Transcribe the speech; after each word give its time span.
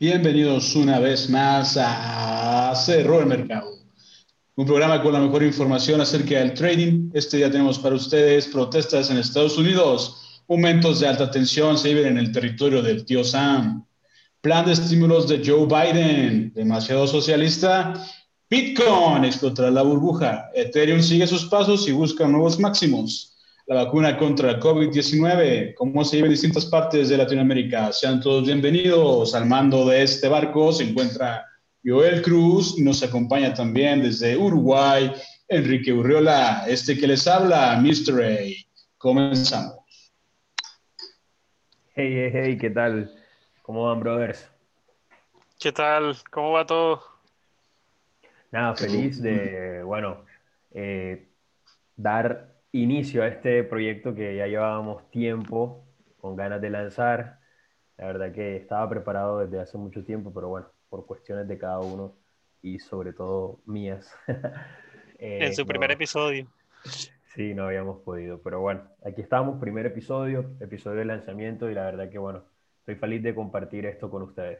Bienvenidos 0.00 0.76
una 0.76 1.00
vez 1.00 1.28
más 1.28 1.76
a 1.76 2.72
Cerro 2.76 3.18
el 3.18 3.26
Mercado, 3.26 3.78
un 4.54 4.64
programa 4.64 5.02
con 5.02 5.12
la 5.12 5.18
mejor 5.18 5.42
información 5.42 6.00
acerca 6.00 6.38
del 6.38 6.54
trading. 6.54 7.10
Este 7.12 7.38
día 7.38 7.50
tenemos 7.50 7.80
para 7.80 7.96
ustedes 7.96 8.46
protestas 8.46 9.10
en 9.10 9.18
Estados 9.18 9.58
Unidos, 9.58 10.40
momentos 10.46 11.00
de 11.00 11.08
alta 11.08 11.28
tensión 11.32 11.76
se 11.76 11.88
viven 11.88 12.12
en 12.12 12.18
el 12.18 12.30
territorio 12.30 12.80
del 12.80 13.04
tío 13.04 13.24
Sam, 13.24 13.84
plan 14.40 14.66
de 14.66 14.74
estímulos 14.74 15.26
de 15.26 15.42
Joe 15.44 15.66
Biden, 15.66 16.52
demasiado 16.54 17.08
socialista, 17.08 17.92
Bitcoin 18.48 19.24
explotará 19.24 19.72
la 19.72 19.82
burbuja, 19.82 20.48
Ethereum 20.54 21.02
sigue 21.02 21.26
sus 21.26 21.46
pasos 21.46 21.88
y 21.88 21.90
busca 21.90 22.28
nuevos 22.28 22.60
máximos 22.60 23.37
la 23.68 23.84
vacuna 23.84 24.16
contra 24.16 24.52
el 24.52 24.60
COVID-19, 24.60 25.74
cómo 25.74 26.02
se 26.02 26.16
lleva 26.16 26.28
en 26.28 26.32
distintas 26.32 26.64
partes 26.64 27.10
de 27.10 27.18
Latinoamérica. 27.18 27.92
Sean 27.92 28.18
todos 28.18 28.46
bienvenidos. 28.46 29.34
Al 29.34 29.44
mando 29.44 29.86
de 29.86 30.04
este 30.04 30.26
barco 30.26 30.72
se 30.72 30.84
encuentra 30.84 31.44
Joel 31.84 32.22
Cruz 32.22 32.78
y 32.78 32.82
nos 32.82 33.02
acompaña 33.02 33.52
también 33.52 34.02
desde 34.02 34.38
Uruguay 34.38 35.12
Enrique 35.48 35.92
Urriola. 35.92 36.64
Este 36.66 36.96
que 36.96 37.06
les 37.06 37.26
habla, 37.26 37.78
Mr. 37.78 38.24
A. 38.24 38.38
Comenzamos. 38.96 39.76
Hey, 41.94 42.14
hey, 42.14 42.30
hey, 42.32 42.58
¿qué 42.58 42.70
tal? 42.70 43.14
¿Cómo 43.60 43.84
van, 43.84 44.00
brothers? 44.00 44.50
¿Qué 45.60 45.72
tal? 45.72 46.16
¿Cómo 46.30 46.52
va 46.52 46.64
todo? 46.64 47.02
Nada, 48.50 48.74
feliz 48.74 49.20
de, 49.20 49.82
bueno, 49.82 50.24
eh, 50.72 51.28
dar 51.94 52.47
inicio 52.72 53.22
a 53.22 53.28
este 53.28 53.64
proyecto 53.64 54.14
que 54.14 54.36
ya 54.36 54.46
llevábamos 54.46 55.10
tiempo 55.10 55.86
con 56.18 56.36
ganas 56.36 56.60
de 56.60 56.70
lanzar. 56.70 57.40
La 57.96 58.06
verdad 58.06 58.32
que 58.32 58.56
estaba 58.56 58.88
preparado 58.88 59.40
desde 59.40 59.60
hace 59.60 59.78
mucho 59.78 60.04
tiempo, 60.04 60.32
pero 60.32 60.48
bueno, 60.48 60.68
por 60.88 61.06
cuestiones 61.06 61.48
de 61.48 61.58
cada 61.58 61.80
uno 61.80 62.16
y 62.62 62.78
sobre 62.78 63.12
todo 63.12 63.60
mías. 63.66 64.14
eh, 65.18 65.46
en 65.46 65.54
su 65.54 65.66
primer 65.66 65.90
episodio. 65.90 66.46
Sí, 67.34 67.54
no 67.54 67.66
habíamos 67.66 68.00
podido, 68.02 68.40
pero 68.42 68.60
bueno, 68.60 68.82
aquí 69.04 69.20
estamos, 69.20 69.60
primer 69.60 69.86
episodio, 69.86 70.56
episodio 70.60 71.00
de 71.00 71.04
lanzamiento 71.04 71.70
y 71.70 71.74
la 71.74 71.84
verdad 71.84 72.10
que 72.10 72.18
bueno, 72.18 72.44
estoy 72.80 72.96
feliz 72.96 73.22
de 73.22 73.34
compartir 73.34 73.86
esto 73.86 74.10
con 74.10 74.22
ustedes. 74.22 74.58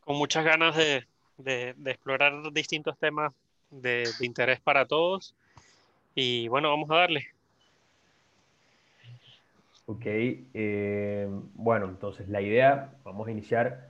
Con 0.00 0.16
muchas 0.16 0.44
ganas 0.44 0.76
de, 0.76 1.06
de, 1.36 1.74
de 1.76 1.90
explorar 1.90 2.32
distintos 2.52 2.96
temas 2.98 3.32
de, 3.70 4.08
de 4.18 4.26
interés 4.26 4.60
para 4.60 4.86
todos 4.86 5.34
y 6.18 6.48
bueno, 6.48 6.70
vamos 6.70 6.90
a 6.90 6.96
darle. 6.96 7.28
Ok, 9.86 10.02
eh, 10.04 11.28
bueno, 11.54 11.86
entonces 11.86 12.28
la 12.28 12.42
idea, 12.42 12.94
vamos 13.04 13.26
a 13.28 13.30
iniciar 13.30 13.88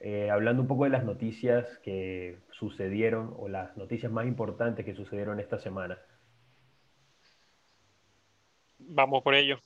eh, 0.00 0.30
hablando 0.30 0.62
un 0.62 0.68
poco 0.68 0.84
de 0.84 0.90
las 0.90 1.04
noticias 1.04 1.78
que 1.82 2.38
sucedieron 2.52 3.34
o 3.36 3.48
las 3.48 3.76
noticias 3.76 4.10
más 4.12 4.26
importantes 4.26 4.84
que 4.84 4.94
sucedieron 4.94 5.40
esta 5.40 5.58
semana. 5.58 5.98
Vamos 8.78 9.22
por 9.22 9.34
ello. 9.34 9.58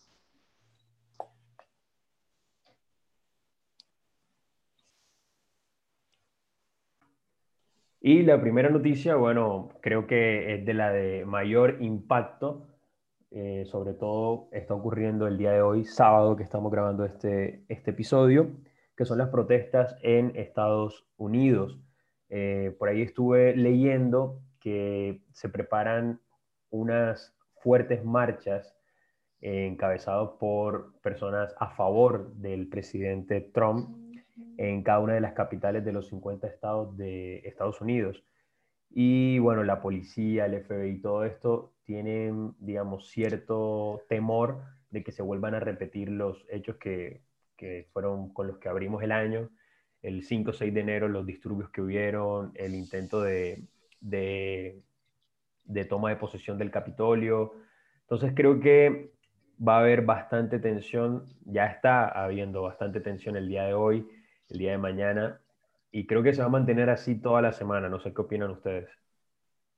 Y 8.02 8.22
la 8.22 8.40
primera 8.40 8.70
noticia, 8.70 9.16
bueno, 9.16 9.68
creo 9.82 10.06
que 10.06 10.54
es 10.54 10.64
de 10.64 10.72
la 10.72 10.90
de 10.90 11.26
mayor 11.26 11.76
impacto, 11.80 12.66
eh, 13.30 13.64
sobre 13.66 13.92
todo 13.92 14.48
está 14.52 14.72
ocurriendo 14.72 15.26
el 15.26 15.36
día 15.36 15.52
de 15.52 15.60
hoy, 15.60 15.84
sábado, 15.84 16.34
que 16.34 16.42
estamos 16.42 16.72
grabando 16.72 17.04
este, 17.04 17.62
este 17.68 17.90
episodio, 17.90 18.52
que 18.96 19.04
son 19.04 19.18
las 19.18 19.28
protestas 19.28 19.96
en 20.02 20.32
Estados 20.34 21.06
Unidos. 21.18 21.78
Eh, 22.30 22.74
por 22.78 22.88
ahí 22.88 23.02
estuve 23.02 23.54
leyendo 23.54 24.40
que 24.60 25.20
se 25.32 25.50
preparan 25.50 26.22
unas 26.70 27.36
fuertes 27.62 28.02
marchas 28.02 28.74
eh, 29.42 29.66
encabezadas 29.66 30.30
por 30.38 30.98
personas 31.02 31.54
a 31.58 31.68
favor 31.68 32.32
del 32.36 32.66
presidente 32.66 33.42
Trump 33.42 34.09
en 34.60 34.82
cada 34.82 34.98
una 34.98 35.14
de 35.14 35.22
las 35.22 35.32
capitales 35.32 35.86
de 35.86 35.92
los 35.92 36.08
50 36.08 36.46
estados 36.46 36.94
de 36.98 37.38
Estados 37.48 37.80
Unidos. 37.80 38.22
Y 38.90 39.38
bueno, 39.38 39.64
la 39.64 39.80
policía, 39.80 40.44
el 40.44 40.62
FBI, 40.62 41.00
todo 41.00 41.24
esto 41.24 41.72
tienen, 41.84 42.54
digamos, 42.58 43.08
cierto 43.08 44.04
temor 44.06 44.62
de 44.90 45.02
que 45.02 45.12
se 45.12 45.22
vuelvan 45.22 45.54
a 45.54 45.60
repetir 45.60 46.10
los 46.10 46.44
hechos 46.50 46.76
que, 46.76 47.22
que 47.56 47.88
fueron 47.94 48.34
con 48.34 48.48
los 48.48 48.58
que 48.58 48.68
abrimos 48.68 49.02
el 49.02 49.12
año, 49.12 49.48
el 50.02 50.24
5 50.24 50.50
o 50.50 50.52
6 50.52 50.74
de 50.74 50.80
enero, 50.80 51.08
los 51.08 51.24
disturbios 51.24 51.70
que 51.70 51.80
hubieron, 51.80 52.52
el 52.54 52.74
intento 52.74 53.22
de, 53.22 53.64
de, 54.00 54.82
de 55.64 55.84
toma 55.86 56.10
de 56.10 56.16
posesión 56.16 56.58
del 56.58 56.70
Capitolio. 56.70 57.54
Entonces 58.02 58.34
creo 58.36 58.60
que 58.60 59.14
va 59.66 59.76
a 59.76 59.80
haber 59.80 60.02
bastante 60.02 60.58
tensión, 60.58 61.24
ya 61.46 61.64
está 61.64 62.06
habiendo 62.06 62.60
bastante 62.60 63.00
tensión 63.00 63.36
el 63.36 63.48
día 63.48 63.64
de 63.64 63.72
hoy 63.72 64.06
el 64.50 64.58
día 64.58 64.72
de 64.72 64.78
mañana. 64.78 65.40
Y 65.92 66.06
creo 66.06 66.22
que 66.22 66.32
se 66.32 66.40
va 66.40 66.46
a 66.46 66.50
mantener 66.50 66.90
así 66.90 67.20
toda 67.20 67.42
la 67.42 67.52
semana. 67.52 67.88
No 67.88 68.00
sé 68.00 68.12
qué 68.14 68.20
opinan 68.20 68.50
ustedes. 68.50 68.88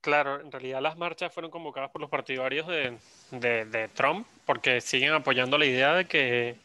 Claro, 0.02 0.40
en 0.40 0.50
realidad 0.50 0.82
las 0.82 0.98
marchas 0.98 1.32
fueron 1.32 1.52
convocadas 1.52 1.90
por 1.90 2.00
los 2.00 2.10
partidarios 2.10 2.66
de, 2.66 2.98
de, 3.30 3.88
Trump 3.94 4.26
porque 4.44 4.80
siguen 4.80 5.12
apoyando 5.12 5.56
la 5.56 5.64
idea 5.64 5.94
de 5.94 6.06
que, 6.06 6.56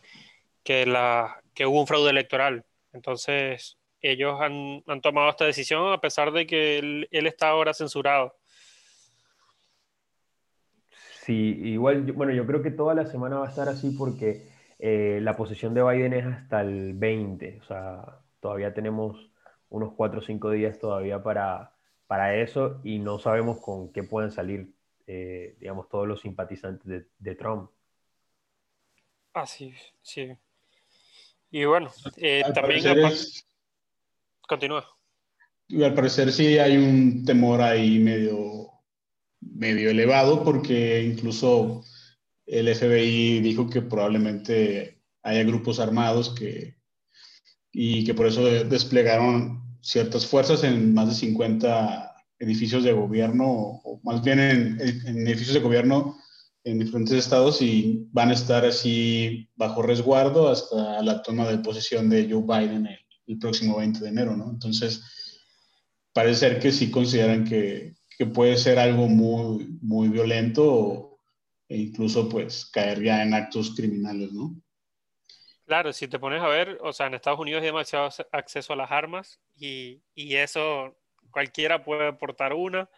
que, 0.63 0.87
la, 0.87 1.39
que 1.53 1.67
hubo 1.67 1.79
un 1.79 1.85
fraude 1.85 2.09
electoral. 2.09 2.65
Entonces, 2.93 3.77
ellos 4.01 4.41
han, 4.41 4.83
han 4.87 5.01
tomado 5.01 5.29
esta 5.29 5.45
decisión 5.45 5.93
a 5.93 6.01
pesar 6.01 6.31
de 6.31 6.47
que 6.47 6.79
él, 6.79 7.07
él, 7.11 7.27
está 7.27 7.49
ahora 7.49 7.75
censurado. 7.75 8.35
Sí, 11.21 11.59
igual, 11.63 12.11
bueno, 12.13 12.33
yo 12.33 12.45
creo 12.47 12.63
que 12.63 12.71
toda 12.71 12.95
la 12.95 13.05
semana 13.05 13.37
va 13.37 13.45
a 13.45 13.49
estar 13.49 13.69
así 13.69 13.91
porque 13.91 14.49
eh, 14.79 15.19
la 15.21 15.35
posición 15.35 15.73
de 15.73 15.83
Biden 15.83 16.13
es 16.13 16.25
hasta 16.25 16.61
el 16.61 16.93
20, 16.93 17.59
o 17.61 17.63
sea, 17.65 18.19
todavía 18.39 18.73
tenemos 18.73 19.31
unos 19.69 19.93
4 19.95 20.19
o 20.19 20.21
5 20.21 20.51
días 20.51 20.77
todavía 20.77 21.21
para, 21.23 21.73
para 22.05 22.35
eso 22.35 22.79
y 22.83 22.99
no 22.99 23.17
sabemos 23.17 23.59
con 23.59 23.91
qué 23.91 24.03
pueden 24.03 24.31
salir, 24.31 24.71
eh, 25.07 25.57
digamos, 25.59 25.89
todos 25.89 26.07
los 26.07 26.21
simpatizantes 26.21 27.07
de, 27.17 27.35
Trump. 27.35 27.71
Ah, 29.33 29.47
sí, 29.47 29.73
sí. 30.01 30.31
Y 31.49 31.65
bueno, 31.65 31.91
eh, 32.17 32.43
también... 32.53 32.83
Continúa. 34.47 34.87
al 35.83 35.93
parecer 35.93 36.31
sí 36.31 36.57
hay 36.57 36.77
un 36.77 37.25
temor 37.25 37.61
ahí 37.61 37.99
medio, 37.99 38.69
medio 39.41 39.89
elevado 39.89 40.43
porque 40.43 41.03
incluso 41.03 41.83
el 42.47 42.73
FBI 42.73 43.41
dijo 43.41 43.69
que 43.69 43.81
probablemente 43.81 45.01
haya 45.21 45.43
grupos 45.43 45.79
armados 45.79 46.29
que, 46.29 46.77
y 47.71 48.05
que 48.05 48.13
por 48.13 48.25
eso 48.25 48.43
desplegaron 48.45 49.77
ciertas 49.81 50.25
fuerzas 50.25 50.63
en 50.63 50.93
más 50.93 51.09
de 51.09 51.15
50 51.15 52.15
edificios 52.39 52.83
de 52.83 52.93
gobierno, 52.93 53.45
o 53.83 53.99
más 54.03 54.23
bien 54.23 54.39
en, 54.39 54.79
edificios 54.79 55.55
de 55.55 55.59
gobierno 55.59 56.17
en 56.63 56.79
diferentes 56.79 57.13
estados 57.13 57.61
y 57.61 58.07
van 58.11 58.29
a 58.29 58.33
estar 58.33 58.65
así 58.65 59.49
bajo 59.55 59.81
resguardo 59.81 60.49
hasta 60.49 61.01
la 61.01 61.21
toma 61.21 61.47
de 61.47 61.59
posesión 61.59 62.09
de 62.09 62.29
Joe 62.29 62.43
Biden 62.43 62.87
el, 62.87 63.39
próximo 63.39 63.77
20 63.77 63.99
de 63.99 64.07
enero, 64.07 64.37
¿no? 64.37 64.49
Entonces, 64.49 65.03
parece 66.13 66.39
ser 66.39 66.59
que 66.59 66.71
sí 66.71 66.89
consideran 66.89 67.43
que 67.43 67.93
puede 68.33 68.57
ser 68.57 68.79
algo 68.79 69.07
muy, 69.07 69.77
muy 69.81 70.07
violento 70.07 71.16
e 71.69 71.77
incluso 71.77 72.29
pues 72.29 72.65
caer 72.71 73.01
ya 73.01 73.23
en 73.23 73.33
actos 73.33 73.75
criminales, 73.75 74.31
¿no? 74.33 74.55
Claro, 75.65 75.91
si 75.91 76.07
te 76.07 76.17
pones 76.17 76.41
a 76.41 76.47
ver, 76.47 76.77
o 76.81 76.93
sea, 76.93 77.07
en 77.07 77.13
Estados 77.13 77.39
Unidos 77.39 77.61
hay 77.61 77.67
demasiado 77.67 78.09
acceso 78.31 78.71
a 78.73 78.77
las 78.77 78.89
armas 78.89 79.41
y, 79.57 80.01
y 80.15 80.35
eso 80.35 80.95
cualquiera 81.29 81.83
puede 81.83 82.13
portar 82.13 82.53
una 82.53 82.89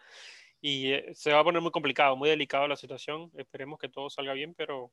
y 0.60 0.92
eh, 0.92 1.14
se 1.14 1.32
va 1.32 1.40
a 1.40 1.44
poner 1.44 1.62
muy 1.62 1.72
complicado, 1.72 2.16
muy 2.16 2.28
delicado 2.30 2.68
la 2.68 2.76
situación. 2.76 3.30
Esperemos 3.36 3.78
que 3.78 3.88
todo 3.88 4.10
salga 4.10 4.34
bien, 4.34 4.54
pero, 4.54 4.92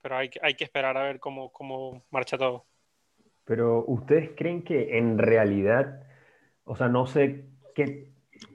pero 0.00 0.16
hay, 0.16 0.30
hay 0.42 0.54
que 0.54 0.64
esperar 0.64 0.96
a 0.96 1.04
ver 1.04 1.20
cómo, 1.20 1.50
cómo 1.52 2.04
marcha 2.10 2.36
todo. 2.38 2.66
Pero 3.44 3.84
ustedes 3.86 4.30
creen 4.36 4.62
que 4.62 4.98
en 4.98 5.18
realidad, 5.18 6.02
o 6.64 6.76
sea, 6.76 6.88
no 6.88 7.06
sé 7.06 7.44
qué, 7.74 8.12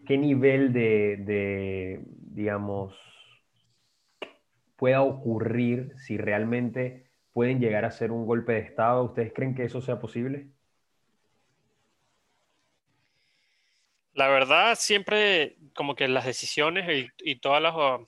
qué 0.07 0.17
nivel 0.17 0.73
de, 0.73 1.17
de 1.17 2.01
digamos, 2.05 2.95
pueda 4.79 5.01
ocurrir 5.01 5.93
si 5.97 6.17
realmente 6.17 7.11
pueden 7.33 7.59
llegar 7.59 7.83
a 7.83 7.91
ser 7.91 8.11
un 8.11 8.25
golpe 8.25 8.53
de 8.53 8.59
Estado. 8.59 9.03
¿Ustedes 9.03 9.33
creen 9.33 9.53
que 9.53 9.65
eso 9.65 9.81
sea 9.81 9.99
posible? 9.99 10.47
La 14.13 14.29
verdad, 14.29 14.75
siempre 14.75 15.57
como 15.75 15.95
que 15.95 16.07
las 16.07 16.25
decisiones 16.25 17.09
y, 17.17 17.35
todas 17.35 17.61
las 17.61 17.75
uh, 17.75 18.07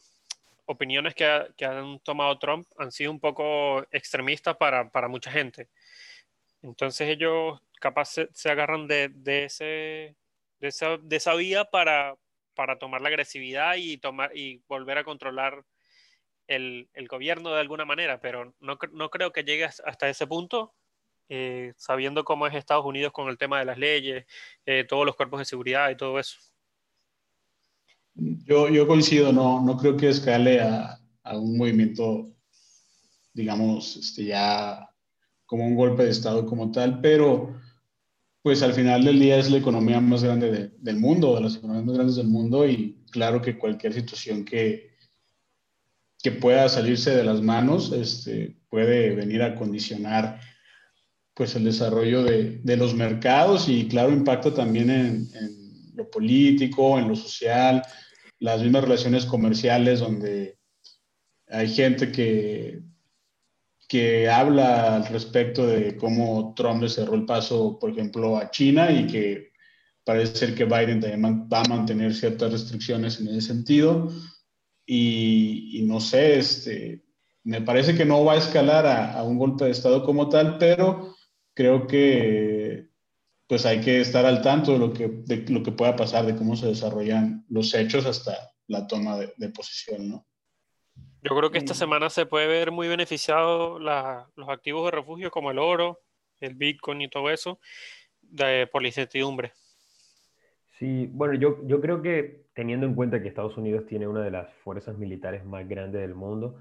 opiniones 0.66 1.14
que, 1.14 1.26
han 1.66 2.00
tomado 2.00 2.40
Trump 2.40 2.66
han 2.78 2.92
sido 2.94 3.12
un 3.12 3.20
poco 3.20 3.84
extremistas 3.92 4.56
para, 4.56 4.90
mucha 5.10 5.30
gente. 5.30 5.68
Entonces 6.62 7.10
ellos 7.10 7.60
capaz 7.82 8.16
se, 8.32 8.50
agarran 8.50 8.88
de, 8.88 9.12
ese, 9.26 10.16
de, 10.60 10.68
esa, 11.18 11.36
vía 11.36 11.66
para, 11.66 12.16
tomar 12.80 13.02
la 13.02 13.10
agresividad 13.10 13.76
y 13.76 14.62
volver 14.68 14.98
a 15.00 15.04
controlar 15.04 15.66
el, 16.56 17.08
gobierno 17.08 17.52
de 17.52 17.60
alguna 17.60 17.86
manera, 17.86 18.20
pero 18.20 18.54
no, 18.60 18.78
creo 18.78 19.32
que 19.32 19.44
llegue 19.44 19.66
hasta 19.66 20.10
ese 20.10 20.28
punto, 20.28 20.74
eh, 21.30 21.74
sabiendo 21.78 22.24
cómo 22.24 22.46
es 22.46 22.54
Estados 22.54 22.86
Unidos 22.86 23.14
con 23.14 23.30
el 23.30 23.38
tema 23.38 23.60
de 23.60 23.66
las 23.66 23.78
leyes, 23.78 24.26
eh, 24.66 24.86
todos 24.88 25.06
los 25.06 25.16
cuerpos 25.16 25.40
de 25.40 25.46
seguridad 25.46 25.90
y 25.90 25.96
todo 25.96 26.20
eso. 26.20 26.38
Yo, 28.14 28.68
yo 28.68 28.86
coincido, 28.86 29.32
no, 29.32 29.62
no 29.62 29.78
creo 29.78 29.96
que 29.96 30.10
escale 30.10 30.60
a, 30.60 31.00
a 31.24 31.38
un 31.38 31.58
movimiento, 31.58 32.28
digamos, 33.34 33.96
este, 33.96 34.26
ya 34.26 34.90
como 35.46 35.66
un 35.66 35.76
golpe 35.76 36.04
de 36.04 36.12
Estado 36.12 36.46
como 36.46 36.72
tal, 36.72 37.00
pero 37.00 37.56
pues 38.42 38.62
al 38.64 38.74
final 38.74 39.06
del 39.06 39.20
día 39.20 39.38
es 39.38 39.50
la 39.50 39.58
economía 39.58 40.02
más 40.02 40.24
grande 40.24 40.72
del 40.78 40.98
mundo, 40.98 41.36
de 41.36 41.42
las 41.42 41.56
economías 41.56 41.86
más 41.86 41.96
grandes 41.96 42.16
del 42.18 42.28
mundo 42.28 42.68
y 42.68 42.98
claro 43.12 43.42
que 43.42 43.58
cualquier 43.58 43.94
situación 43.94 44.44
que, 44.44 44.91
que 46.22 46.32
pueda 46.32 46.70
salirse 46.70 47.16
de 47.16 47.24
las 47.24 47.42
manos 47.42 47.92
este, 47.92 48.58
puede 48.70 49.16
venir 49.16 49.42
a 49.44 49.56
condicionar 49.56 50.40
pues 51.34 51.56
el 51.56 51.64
desarrollo 51.64 52.24
de, 52.24 52.60
de 52.64 52.78
los 52.78 52.94
mercados 52.94 53.68
y 53.70 53.88
claro 53.88 54.12
impacta 54.12 54.54
también 54.54 54.90
en, 54.90 55.28
en, 55.34 55.62
lo 55.96 56.10
político, 56.10 56.98
en 56.98 57.10
lo 57.10 57.16
social, 57.16 57.82
las 58.40 58.62
mismas 58.62 58.84
relaciones 58.84 59.26
comerciales 59.26 60.00
donde 60.00 60.58
hay 61.48 61.68
gente 61.68 62.12
que 62.12 62.82
que 63.92 64.30
habla 64.30 64.96
al 64.96 65.06
respecto 65.08 65.68
de 65.68 65.98
cómo 65.98 66.54
Trump 66.56 66.82
le 66.82 66.88
cerró 66.88 67.14
el 67.14 67.26
paso, 67.26 67.78
por 67.78 67.90
ejemplo, 67.90 68.38
a 68.38 68.50
China 68.50 68.90
y 68.90 69.06
que 69.06 69.52
parece 70.06 70.34
ser 70.34 70.56
que 70.56 70.64
Biden 70.64 71.02
también 71.02 71.50
va 71.52 71.60
a 71.60 71.68
mantener 71.68 72.16
ciertas 72.16 72.54
restricciones 72.54 73.20
en 73.20 73.28
ese 73.28 73.42
sentido. 73.42 74.10
Y, 74.86 75.84
no 75.86 76.00
sé, 76.00 76.38
este, 76.38 77.04
me 77.44 77.62
parece 77.62 77.96
que 77.96 78.06
no 78.06 78.26
va 78.26 78.34
a 78.34 78.38
escalar 78.38 78.86
a, 78.86 79.24
un 79.24 79.38
golpe 79.38 79.66
de 79.66 79.72
Estado 79.72 80.04
como 80.04 80.30
tal, 80.30 80.58
pero 80.58 81.16
creo 81.54 81.88
que 81.88 82.90
pues 83.48 83.66
hay 83.66 83.82
que 83.82 84.00
estar 84.00 84.26
al 84.26 84.42
tanto 84.42 84.74
de 84.74 84.80
lo 84.80 84.94
que, 84.94 85.10
de 85.10 85.46
lo 85.50 85.62
que 85.62 85.74
pueda 85.74 85.96
pasar, 85.96 86.26
de 86.26 86.36
cómo 86.36 86.56
se 86.56 86.68
desarrollan 86.68 87.46
los 87.50 87.74
hechos 87.74 88.06
hasta 88.06 88.54
la 88.68 88.88
toma 88.88 89.18
de, 89.18 89.34
de 89.36 89.50
posición, 89.50 90.10
¿no? 90.10 90.26
Yo 91.24 91.36
creo 91.36 91.52
que 91.52 91.60
esta 91.60 91.76
semana 91.76 92.10
se 92.10 92.26
puede 92.26 92.48
ver 92.48 92.72
muy 92.72 92.88
beneficiado 92.88 93.78
los 93.78 94.50
activos 94.50 94.86
de 94.86 94.92
refugio 94.92 95.30
como 95.30 95.52
el 95.52 95.60
oro, 95.60 96.00
el 96.40 96.56
Bitcoin 96.56 97.02
y 97.02 97.10
todo 97.10 97.30
eso 97.30 97.60
de, 98.22 98.68
por 98.68 98.82
la 98.82 98.88
incertidumbre. 98.88 99.54
Sí, 100.80 101.08
bueno, 101.12 101.36
yo, 101.36 101.60
yo 101.68 101.80
creo 101.80 102.02
que 102.02 102.48
teniendo 102.54 102.86
en 102.86 102.96
cuenta 102.96 103.22
que 103.22 103.28
Estados 103.28 103.58
Unidos 103.58 103.86
tiene 103.86 104.08
una 104.08 104.24
de 104.24 104.32
las 104.32 104.54
fuerzas 104.56 104.98
militares 104.98 105.46
más 105.46 105.68
grandes 105.68 106.02
del 106.02 106.16
mundo, 106.16 106.60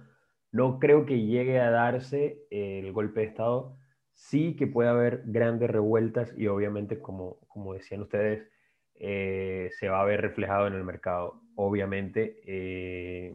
no 0.53 0.79
creo 0.79 1.07
que 1.07 1.21
llegue 1.27 1.61
a 1.61 1.71
darse 1.71 2.47
el 2.51 2.93
golpe 2.93 3.21
de 3.21 3.27
Estado. 3.27 3.77
Sí 4.15 4.57
que 4.57 4.67
puede 4.67 4.89
haber 4.89 5.23
grandes 5.27 5.71
revueltas 5.71 6.35
y 6.37 6.49
obviamente, 6.49 7.01
como, 7.01 7.39
como 7.49 7.75
decían 7.75 8.03
ustedes, 8.03 8.49
eh, 9.03 9.71
se 9.79 9.89
va 9.89 10.03
a 10.03 10.05
ver 10.05 10.21
reflejado 10.21 10.67
en 10.67 10.75
el 10.75 10.85
mercado. 10.85 11.41
Obviamente, 11.55 12.41
eh, 12.47 13.35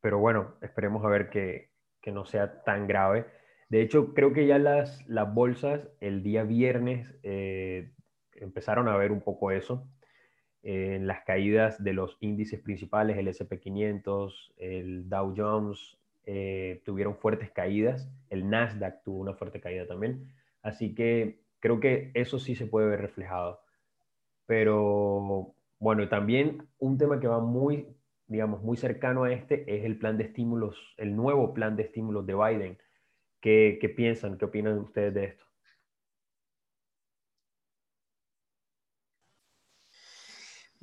pero 0.00 0.18
bueno, 0.18 0.54
esperemos 0.62 1.04
a 1.04 1.08
ver 1.08 1.28
que, 1.30 1.72
no 2.12 2.26
sea 2.26 2.62
tan 2.62 2.86
grave. 2.86 3.26
De 3.70 3.80
hecho, 3.80 4.12
creo 4.12 4.34
que 4.34 4.46
ya 4.46 4.58
las, 4.58 5.08
las 5.08 5.32
bolsas 5.32 5.88
el 6.00 6.22
día 6.22 6.44
viernes 6.44 7.14
eh, 7.22 7.94
empezaron 8.34 8.88
a 8.88 8.96
ver 8.98 9.10
un 9.10 9.22
poco 9.22 9.50
eso. 9.50 9.88
En 10.64 11.06
las 11.06 11.22
caídas 11.24 11.82
de 11.82 11.92
los 11.92 12.16
índices 12.20 12.60
principales, 12.60 13.16
el 13.18 13.28
SP500, 13.28 14.52
el 14.56 15.08
Dow 15.08 15.34
Jones, 15.36 15.98
eh, 16.26 16.82
tuvieron 16.84 17.16
fuertes 17.16 17.50
caídas. 17.50 18.10
El 18.30 18.48
Nasdaq 18.50 19.02
tuvo 19.04 19.20
una 19.20 19.34
fuerte 19.34 19.60
caída 19.60 19.86
también. 19.86 20.32
Así 20.62 20.94
que 20.94 21.38
creo 21.60 21.80
que 21.80 22.10
eso 22.14 22.38
sí 22.38 22.54
se 22.56 22.66
puede 22.66 22.88
ver 22.88 23.00
reflejado. 23.00 23.60
Pero 24.46 25.54
bueno, 25.78 26.08
también 26.08 26.66
un 26.78 26.98
tema 26.98 27.20
que 27.20 27.28
va 27.28 27.40
muy 27.40 27.86
digamos, 28.26 28.62
muy 28.62 28.76
cercano 28.76 29.24
a 29.24 29.32
este 29.32 29.76
es 29.76 29.84
el 29.84 29.98
plan 29.98 30.16
de 30.16 30.24
estímulos, 30.24 30.94
el 30.96 31.14
nuevo 31.14 31.52
plan 31.54 31.76
de 31.76 31.84
estímulos 31.84 32.26
de 32.26 32.34
Biden. 32.34 32.78
¿Qué, 33.40 33.78
qué 33.80 33.88
piensan? 33.88 34.38
¿Qué 34.38 34.46
opinan 34.46 34.78
ustedes 34.78 35.14
de 35.14 35.24
esto? 35.24 35.44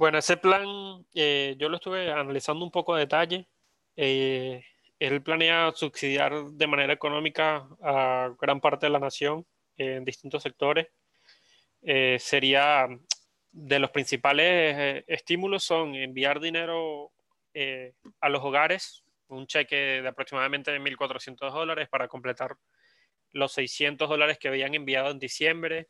Bueno, 0.01 0.17
ese 0.17 0.35
plan 0.35 0.65
eh, 1.13 1.55
yo 1.59 1.69
lo 1.69 1.75
estuve 1.75 2.11
analizando 2.11 2.65
un 2.65 2.71
poco 2.71 2.95
a 2.95 2.97
detalle. 2.97 3.47
Eh, 3.95 4.65
él 4.97 5.21
planea 5.21 5.71
subsidiar 5.75 6.43
de 6.45 6.65
manera 6.65 6.91
económica 6.91 7.67
a 7.83 8.33
gran 8.41 8.59
parte 8.59 8.87
de 8.87 8.89
la 8.89 8.97
nación 8.97 9.45
en 9.77 10.03
distintos 10.03 10.41
sectores. 10.41 10.87
Eh, 11.83 12.17
sería 12.19 12.87
de 13.51 13.77
los 13.77 13.91
principales 13.91 15.03
estímulos 15.05 15.63
son 15.63 15.93
enviar 15.93 16.39
dinero 16.39 17.11
eh, 17.53 17.93
a 18.21 18.29
los 18.29 18.43
hogares 18.43 19.03
un 19.27 19.45
cheque 19.45 20.01
de 20.01 20.07
aproximadamente 20.07 20.75
1.400 20.79 21.53
dólares 21.53 21.87
para 21.89 22.07
completar 22.07 22.55
los 23.33 23.51
600 23.51 24.09
dólares 24.09 24.39
que 24.39 24.47
habían 24.47 24.73
enviado 24.73 25.11
en 25.11 25.19
diciembre, 25.19 25.89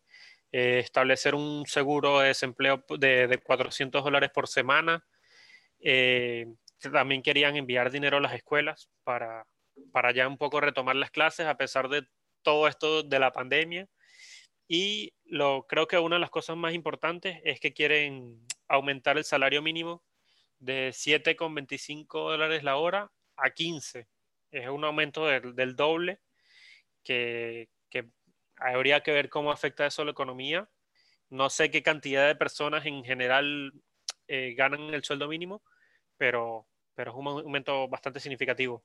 eh, 0.51 0.79
establecer 0.79 1.35
un 1.35 1.65
seguro 1.65 2.19
de 2.19 2.29
desempleo 2.29 2.83
de, 2.99 3.27
de 3.27 3.37
400 3.37 4.03
dólares 4.03 4.31
por 4.33 4.47
semana. 4.47 5.05
Eh, 5.79 6.47
también 6.91 7.21
querían 7.21 7.55
enviar 7.55 7.91
dinero 7.91 8.17
a 8.17 8.21
las 8.21 8.33
escuelas 8.33 8.89
para, 9.03 9.45
para 9.91 10.11
ya 10.11 10.27
un 10.27 10.37
poco 10.37 10.61
retomar 10.61 10.95
las 10.95 11.11
clases 11.11 11.47
a 11.47 11.57
pesar 11.57 11.89
de 11.89 12.03
todo 12.41 12.67
esto 12.67 13.03
de 13.03 13.19
la 13.19 13.31
pandemia. 13.31 13.87
Y 14.67 15.13
lo, 15.25 15.65
creo 15.67 15.87
que 15.87 15.99
una 15.99 16.15
de 16.15 16.21
las 16.21 16.29
cosas 16.29 16.55
más 16.55 16.73
importantes 16.73 17.39
es 17.43 17.59
que 17.59 17.73
quieren 17.73 18.39
aumentar 18.67 19.17
el 19.17 19.25
salario 19.25 19.61
mínimo 19.61 20.01
de 20.59 20.89
7,25 20.91 22.31
dólares 22.31 22.63
la 22.63 22.77
hora 22.77 23.11
a 23.35 23.49
15. 23.49 24.07
Es 24.51 24.69
un 24.69 24.83
aumento 24.85 25.25
del, 25.25 25.75
doble 25.75 26.19
que, 27.03 27.67
habría 28.61 29.01
que 29.01 29.11
ver 29.11 29.29
cómo 29.29 29.51
afecta 29.51 29.85
eso 29.85 30.01
a 30.01 30.05
la 30.05 30.11
economía. 30.11 30.69
No 31.29 31.49
sé 31.49 31.71
qué 31.71 31.81
cantidad 31.81 32.27
de 32.27 32.35
personas 32.35 32.85
en 32.85 33.03
general 33.03 33.73
eh, 34.27 34.53
ganan 34.55 34.93
el 34.93 35.03
sueldo 35.03 35.27
mínimo, 35.27 35.61
pero, 36.17 36.67
pero 36.95 37.11
es 37.11 37.17
un 37.17 37.27
aumento 37.27 37.87
bastante 37.87 38.19
significativo. 38.19 38.83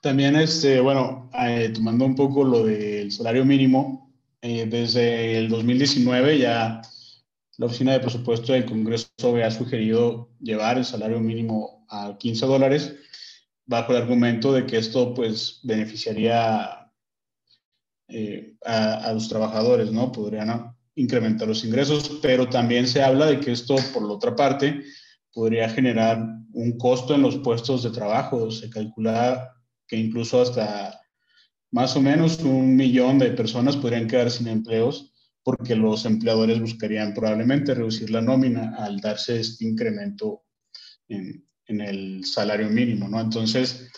También, 0.00 0.36
este, 0.36 0.80
bueno, 0.80 1.30
eh, 1.32 1.70
tomando 1.74 2.04
un 2.04 2.14
poco 2.14 2.44
lo 2.44 2.64
del 2.64 3.10
salario 3.10 3.44
mínimo, 3.44 4.12
eh, 4.42 4.66
desde 4.66 5.38
el 5.38 5.48
2019 5.48 6.38
ya 6.38 6.82
la 7.56 7.66
Oficina 7.66 7.92
de 7.92 8.00
Presupuesto 8.00 8.52
del 8.52 8.66
Congreso 8.66 9.08
ha 9.42 9.50
sugerido 9.50 10.28
llevar 10.40 10.76
el 10.76 10.84
salario 10.84 11.20
mínimo 11.20 11.86
a 11.88 12.18
15 12.18 12.44
dólares 12.44 12.94
bajo 13.66 13.92
el 13.92 14.02
argumento 14.02 14.52
de 14.52 14.66
que 14.66 14.78
esto 14.78 15.14
pues 15.14 15.60
beneficiaría 15.62 16.92
eh, 18.08 18.56
a, 18.64 19.12
los 19.12 19.28
trabajadores, 19.28 19.90
¿no? 19.90 20.12
Podrían 20.12 20.74
incrementar 20.94 21.48
los 21.48 21.64
ingresos, 21.64 22.18
pero 22.22 22.48
también 22.48 22.86
se 22.86 23.02
habla 23.02 23.26
de 23.26 23.40
que 23.40 23.52
esto, 23.52 23.76
por 23.92 24.04
otra 24.04 24.36
parte, 24.36 24.82
podría 25.32 25.68
generar 25.68 26.24
un 26.52 26.78
costo 26.78 27.14
en 27.14 27.22
los 27.22 27.38
puestos 27.38 27.82
de 27.82 27.90
trabajo. 27.90 28.50
Se 28.50 28.70
calcula 28.70 29.50
que 29.88 29.96
incluso 29.96 30.40
hasta 30.40 31.00
más 31.70 31.96
o 31.96 32.00
menos 32.00 32.38
un 32.40 32.76
millón 32.76 33.18
de 33.18 33.30
personas 33.32 33.76
podrían 33.76 34.06
quedar 34.06 34.30
sin 34.30 34.46
empleos 34.48 35.12
porque 35.42 35.74
los 35.74 36.06
empleadores 36.06 36.60
buscarían 36.60 37.12
probablemente 37.12 37.74
reducir 37.74 38.10
la 38.10 38.22
nómina 38.22 38.76
al 38.78 39.00
darse 39.00 39.40
este 39.40 39.64
incremento 39.64 40.44
en, 41.08 41.44
en 41.66 41.80
el 41.80 42.24
salario 42.24 42.68
mínimo, 42.68 43.08
¿no? 43.08 43.20
Entonces, 43.20 43.90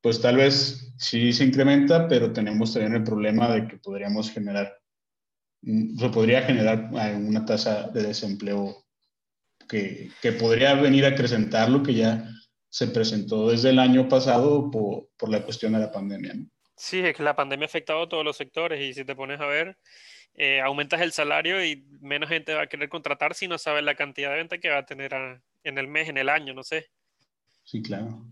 pues 0.00 0.20
tal 0.20 0.36
vez 0.36 0.94
sí 0.98 1.32
se 1.32 1.44
incrementa, 1.44 2.08
pero 2.08 2.32
tenemos 2.32 2.72
también 2.72 2.94
el 2.94 3.04
problema 3.04 3.48
de 3.50 3.68
que 3.68 3.76
podríamos 3.76 4.30
generar, 4.30 4.78
se 5.62 6.08
podría 6.08 6.42
generar 6.42 6.90
una 6.92 7.44
tasa 7.44 7.88
de 7.88 8.02
desempleo 8.02 8.84
que, 9.68 10.10
que, 10.22 10.32
podría 10.32 10.74
venir 10.74 11.04
a 11.04 11.08
acrecentar 11.08 11.68
lo 11.68 11.82
que 11.82 11.94
ya 11.94 12.28
se 12.68 12.88
presentó 12.88 13.50
desde 13.50 13.70
el 13.70 13.78
año 13.78 14.08
pasado 14.08 14.70
por, 14.70 15.08
por 15.16 15.28
la 15.28 15.42
cuestión 15.42 15.72
de 15.72 15.80
la 15.80 15.92
pandemia, 15.92 16.34
¿no? 16.34 16.46
Sí, 16.76 17.00
es 17.00 17.14
que 17.14 17.22
la 17.22 17.36
pandemia 17.36 17.66
ha 17.66 17.68
afectado 17.68 18.02
a 18.02 18.08
todos 18.08 18.24
los 18.24 18.38
sectores 18.38 18.80
y 18.80 18.94
si 18.94 19.04
te 19.04 19.14
pones 19.14 19.38
a 19.38 19.46
ver, 19.46 19.76
eh, 20.34 20.62
aumentas 20.62 21.02
el 21.02 21.12
salario 21.12 21.62
y 21.62 21.84
menos 22.00 22.30
gente 22.30 22.54
va 22.54 22.62
a 22.62 22.66
querer 22.68 22.88
contratar 22.88 23.34
si 23.34 23.48
no 23.48 23.58
sabes 23.58 23.84
la 23.84 23.96
cantidad 23.96 24.30
de 24.30 24.36
venta 24.36 24.56
que 24.56 24.70
va 24.70 24.78
a 24.78 24.86
tener 24.86 25.12
en 25.62 25.76
el 25.76 25.88
mes, 25.88 26.08
en 26.08 26.16
el 26.16 26.30
año, 26.30 26.54
no 26.54 26.62
sé. 26.62 26.86
Sí, 27.64 27.82
claro. 27.82 28.24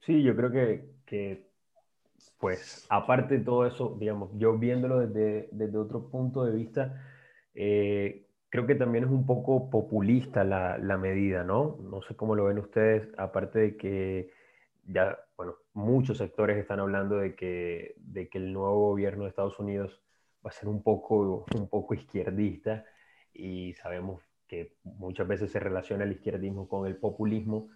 Sí, 0.00 0.22
yo 0.22 0.34
creo 0.36 0.50
que, 0.50 0.90
que, 1.06 1.50
pues, 2.38 2.86
aparte 2.88 3.38
de 3.38 3.44
todo 3.44 3.66
eso, 3.66 3.96
digamos, 3.98 4.30
yo 4.38 4.58
viéndolo 4.58 5.00
desde, 5.00 5.48
desde 5.52 5.78
otro 5.78 6.08
punto 6.08 6.44
de 6.44 6.52
vista, 6.52 7.04
eh, 7.54 8.26
creo 8.48 8.66
que 8.66 8.74
también 8.74 9.04
es 9.04 9.10
un 9.10 9.26
poco 9.26 9.70
populista 9.70 10.44
la, 10.44 10.78
la, 10.78 10.96
medida, 10.96 11.44
¿no? 11.44 11.78
No 11.82 12.02
sé 12.02 12.16
cómo 12.16 12.34
lo 12.34 12.44
ven 12.44 12.58
ustedes, 12.58 13.08
aparte 13.18 13.58
de 13.58 13.76
que 13.76 14.30
ya, 14.84 15.18
bueno, 15.36 15.54
muchos 15.72 16.18
sectores 16.18 16.58
están 16.58 16.80
hablando 16.80 17.16
de 17.16 17.34
que, 17.34 17.94
de 17.98 18.28
que 18.28 18.38
el 18.38 18.52
nuevo 18.52 18.90
gobierno 18.90 19.24
de 19.24 19.30
Estados 19.30 19.58
Unidos 19.58 20.00
va 20.44 20.50
a 20.50 20.52
ser 20.52 20.68
un 20.68 20.82
poco, 20.82 21.46
un 21.54 21.68
poco 21.68 21.94
izquierdista 21.94 22.84
y 23.32 23.74
sabemos 23.74 24.22
que 24.48 24.76
muchas 24.82 25.28
veces 25.28 25.52
se 25.52 25.60
relaciona 25.60 26.04
el 26.04 26.12
izquierdismo 26.12 26.68
con 26.68 26.86
el 26.86 26.96
populismo, 26.96 27.68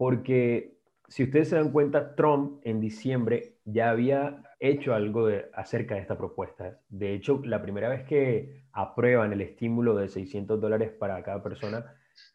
porque 0.00 0.78
si 1.08 1.24
ustedes 1.24 1.50
se 1.50 1.56
dan 1.56 1.72
cuenta, 1.72 2.14
Trump 2.14 2.62
en 2.64 2.80
diciembre 2.80 3.58
ya 3.66 3.90
había 3.90 4.42
hecho 4.58 4.94
algo 4.94 5.26
de, 5.26 5.50
acerca 5.52 5.94
de 5.94 6.00
esta 6.00 6.16
propuesta. 6.16 6.80
De 6.88 7.12
hecho, 7.12 7.42
la 7.44 7.60
primera 7.60 7.90
vez 7.90 8.04
que 8.04 8.62
aprueban 8.72 9.34
el 9.34 9.42
estímulo 9.42 9.94
de 9.94 10.08
600 10.08 10.58
dólares 10.58 10.90
para 10.90 11.22
cada 11.22 11.42
persona, 11.42 11.84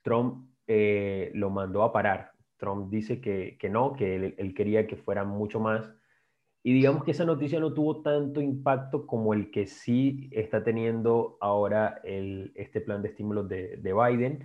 Trump 0.04 0.48
eh, 0.68 1.32
lo 1.34 1.50
mandó 1.50 1.82
a 1.82 1.92
parar. 1.92 2.34
Trump 2.58 2.92
dice 2.92 3.20
que, 3.20 3.58
que 3.60 3.68
no, 3.68 3.94
que 3.94 4.16
él, 4.16 4.36
él, 4.38 4.54
quería 4.54 4.86
que 4.86 4.96
fuera 4.96 5.24
mucho 5.24 5.60
más. 5.60 5.92
Y 6.62 6.72
digamos 6.72 7.04
que 7.04 7.12
esa 7.12 7.26
noticia 7.26 7.60
no 7.60 7.74
tuvo 7.74 8.04
tanto 8.04 8.42
impacto 8.42 9.08
como 9.08 9.34
el 9.34 9.50
que 9.50 9.66
sí 9.66 10.30
está 10.32 10.64
teniendo 10.64 11.40
ahora 11.42 12.00
el, 12.04 12.52
este 12.54 12.80
plan 12.80 13.02
de 13.02 13.08
estímulos 13.08 13.50
de, 13.50 13.78
de 13.78 13.92
Biden 13.92 14.44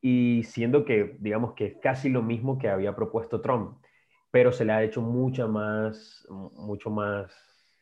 y 0.00 0.42
siendo 0.44 0.84
que, 0.84 1.16
digamos 1.18 1.54
que 1.54 1.66
es 1.66 1.76
casi 1.82 2.08
lo 2.08 2.22
mismo 2.22 2.58
que 2.58 2.68
había 2.68 2.94
propuesto 2.94 3.40
Trump, 3.40 3.82
pero 4.30 4.52
se 4.52 4.64
le 4.64 4.72
ha 4.72 4.82
hecho 4.82 5.02
mucha 5.02 5.46
más, 5.46 6.26
mucho 6.28 6.90
más 6.90 7.32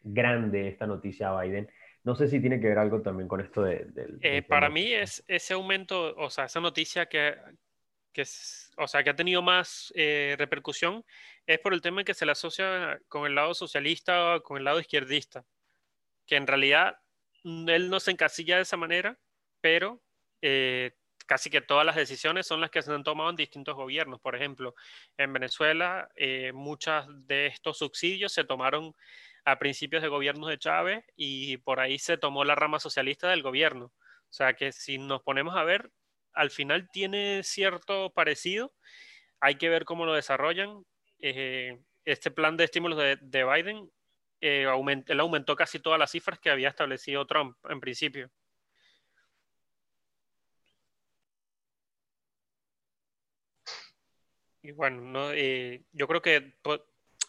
grande 0.02 0.68
esta 0.68 0.86
noticia 0.86 1.30
a 1.30 1.42
Biden. 1.42 1.70
No 2.04 2.14
sé 2.14 2.28
si 2.28 2.40
tiene 2.40 2.60
que 2.60 2.68
ver 2.68 2.78
algo 2.78 3.02
también 3.02 3.28
con 3.28 3.40
esto 3.40 3.62
de... 3.62 3.86
eh, 4.22 4.42
para 4.42 4.70
mí 4.70 4.92
es 4.92 5.22
ese 5.28 5.54
aumento, 5.54 6.14
o 6.16 6.30
sea, 6.30 6.44
esa 6.44 6.60
noticia 6.60 7.06
que, 7.06 7.36
que, 8.12 8.22
es, 8.22 8.72
o 8.76 8.88
sea, 8.88 9.04
que 9.04 9.10
ha 9.10 9.16
tenido 9.16 9.42
más 9.42 9.92
eh, 9.94 10.34
repercusión 10.38 11.04
es 11.46 11.58
por 11.58 11.74
el 11.74 11.82
tema 11.82 12.04
que 12.04 12.14
se 12.14 12.26
le 12.26 12.32
asocia 12.32 13.00
con 13.08 13.26
el 13.26 13.34
lado 13.34 13.54
socialista 13.54 14.36
o 14.36 14.42
con 14.42 14.56
el 14.56 14.64
lado 14.64 14.80
izquierdista, 14.80 15.44
que 16.26 16.36
en 16.36 16.46
realidad 16.46 16.96
él 17.44 17.90
no 17.90 18.00
se 18.00 18.10
encasilla 18.10 18.56
de 18.56 18.62
esa 18.62 18.76
manera, 18.76 19.18
pero 19.60 20.00
eh, 20.40 20.92
casi 21.28 21.50
que 21.50 21.60
todas 21.60 21.84
las 21.84 21.94
decisiones 21.94 22.46
son 22.46 22.60
las 22.60 22.70
que 22.70 22.82
se 22.82 22.90
han 22.90 23.04
tomado 23.04 23.30
en 23.30 23.36
distintos 23.36 23.76
gobiernos. 23.76 24.18
Por 24.18 24.34
ejemplo, 24.34 24.74
en 25.18 25.32
Venezuela, 25.32 26.08
eh, 26.16 26.52
muchos 26.54 27.06
de 27.28 27.46
estos 27.46 27.78
subsidios 27.78 28.32
se 28.32 28.44
tomaron 28.44 28.96
a 29.44 29.58
principios 29.58 30.02
de 30.02 30.08
gobiernos 30.08 30.48
de 30.48 30.58
Chávez 30.58 31.04
y 31.16 31.58
por 31.58 31.80
ahí 31.80 31.98
se 31.98 32.16
tomó 32.16 32.44
la 32.44 32.54
rama 32.54 32.80
socialista 32.80 33.28
del 33.28 33.42
gobierno. 33.42 33.86
O 33.86 34.32
sea 34.32 34.54
que 34.54 34.72
si 34.72 34.98
nos 34.98 35.22
ponemos 35.22 35.54
a 35.54 35.64
ver, 35.64 35.90
al 36.32 36.50
final 36.50 36.88
tiene 36.90 37.42
cierto 37.44 38.10
parecido. 38.10 38.72
Hay 39.38 39.56
que 39.56 39.68
ver 39.68 39.84
cómo 39.84 40.06
lo 40.06 40.14
desarrollan. 40.14 40.84
Eh, 41.20 41.78
este 42.06 42.30
plan 42.30 42.56
de 42.56 42.64
estímulos 42.64 42.98
de, 42.98 43.44
Biden, 43.44 43.90
eh, 44.40 44.66
él 45.06 45.20
aumentó 45.20 45.56
casi 45.56 45.78
todas 45.78 45.98
las 45.98 46.10
cifras 46.10 46.38
que 46.38 46.50
había 46.50 46.70
establecido 46.70 47.26
Trump 47.26 47.56
en 47.68 47.80
principio. 47.80 48.30
Y 54.68 54.72
bueno, 54.72 55.00
no, 55.00 55.32
eh, 55.32 55.80
yo 55.94 56.06
creo 56.06 56.20
que 56.20 56.52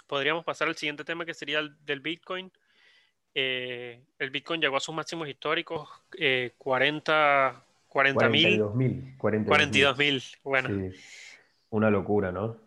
podríamos 0.07 0.43
pasar 0.43 0.67
al 0.67 0.75
siguiente 0.75 1.05
tema 1.05 1.25
que 1.25 1.33
sería 1.33 1.59
el 1.59 1.73
del 1.85 2.01
Bitcoin. 2.01 2.51
Eh, 3.33 4.03
el 4.19 4.29
Bitcoin 4.29 4.59
llegó 4.59 4.75
a 4.75 4.81
sus 4.81 4.93
máximos 4.93 5.29
históricos, 5.29 5.87
eh, 6.17 6.51
40 6.57 7.63
mil. 8.29 8.61
42 9.17 9.97
mil. 9.97 10.21
Bueno. 10.43 10.91
Una 11.69 11.89
locura, 11.89 12.33
¿no? 12.33 12.57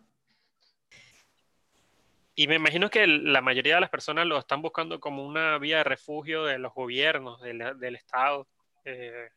Y 2.33 2.47
me 2.47 2.55
imagino 2.55 2.89
que 2.89 3.05
la 3.05 3.41
mayoría 3.41 3.75
de 3.75 3.81
las 3.81 3.91
personas 3.91 4.25
lo 4.25 4.39
están 4.39 4.63
buscando 4.63 4.99
como 4.99 5.23
una 5.23 5.59
vía 5.59 5.77
de 5.77 5.83
refugio 5.83 6.45
de 6.45 6.57
los 6.57 6.73
gobiernos, 6.73 7.39
del, 7.43 7.95
Estado. 7.95 8.47
Eh, 8.85 9.29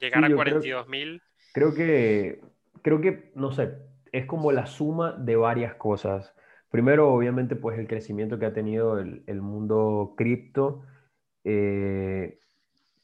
llegar 0.00 0.24
a 0.24 0.34
42 0.34 0.88
mil. 0.88 1.20
Creo 1.52 1.74
que, 1.74 2.40
creo 2.80 3.02
que, 3.02 3.32
no 3.34 3.52
sé, 3.52 3.86
es 4.12 4.26
como 4.26 4.52
la 4.52 4.66
suma 4.66 5.12
de 5.12 5.36
varias 5.36 5.74
cosas. 5.74 6.34
Primero, 6.70 7.12
obviamente, 7.12 7.56
pues 7.56 7.78
el 7.78 7.88
crecimiento 7.88 8.38
que 8.38 8.46
ha 8.46 8.52
tenido 8.52 8.98
el, 8.98 9.22
el 9.26 9.40
mundo 9.40 10.14
cripto, 10.16 10.82
eh, 11.44 12.38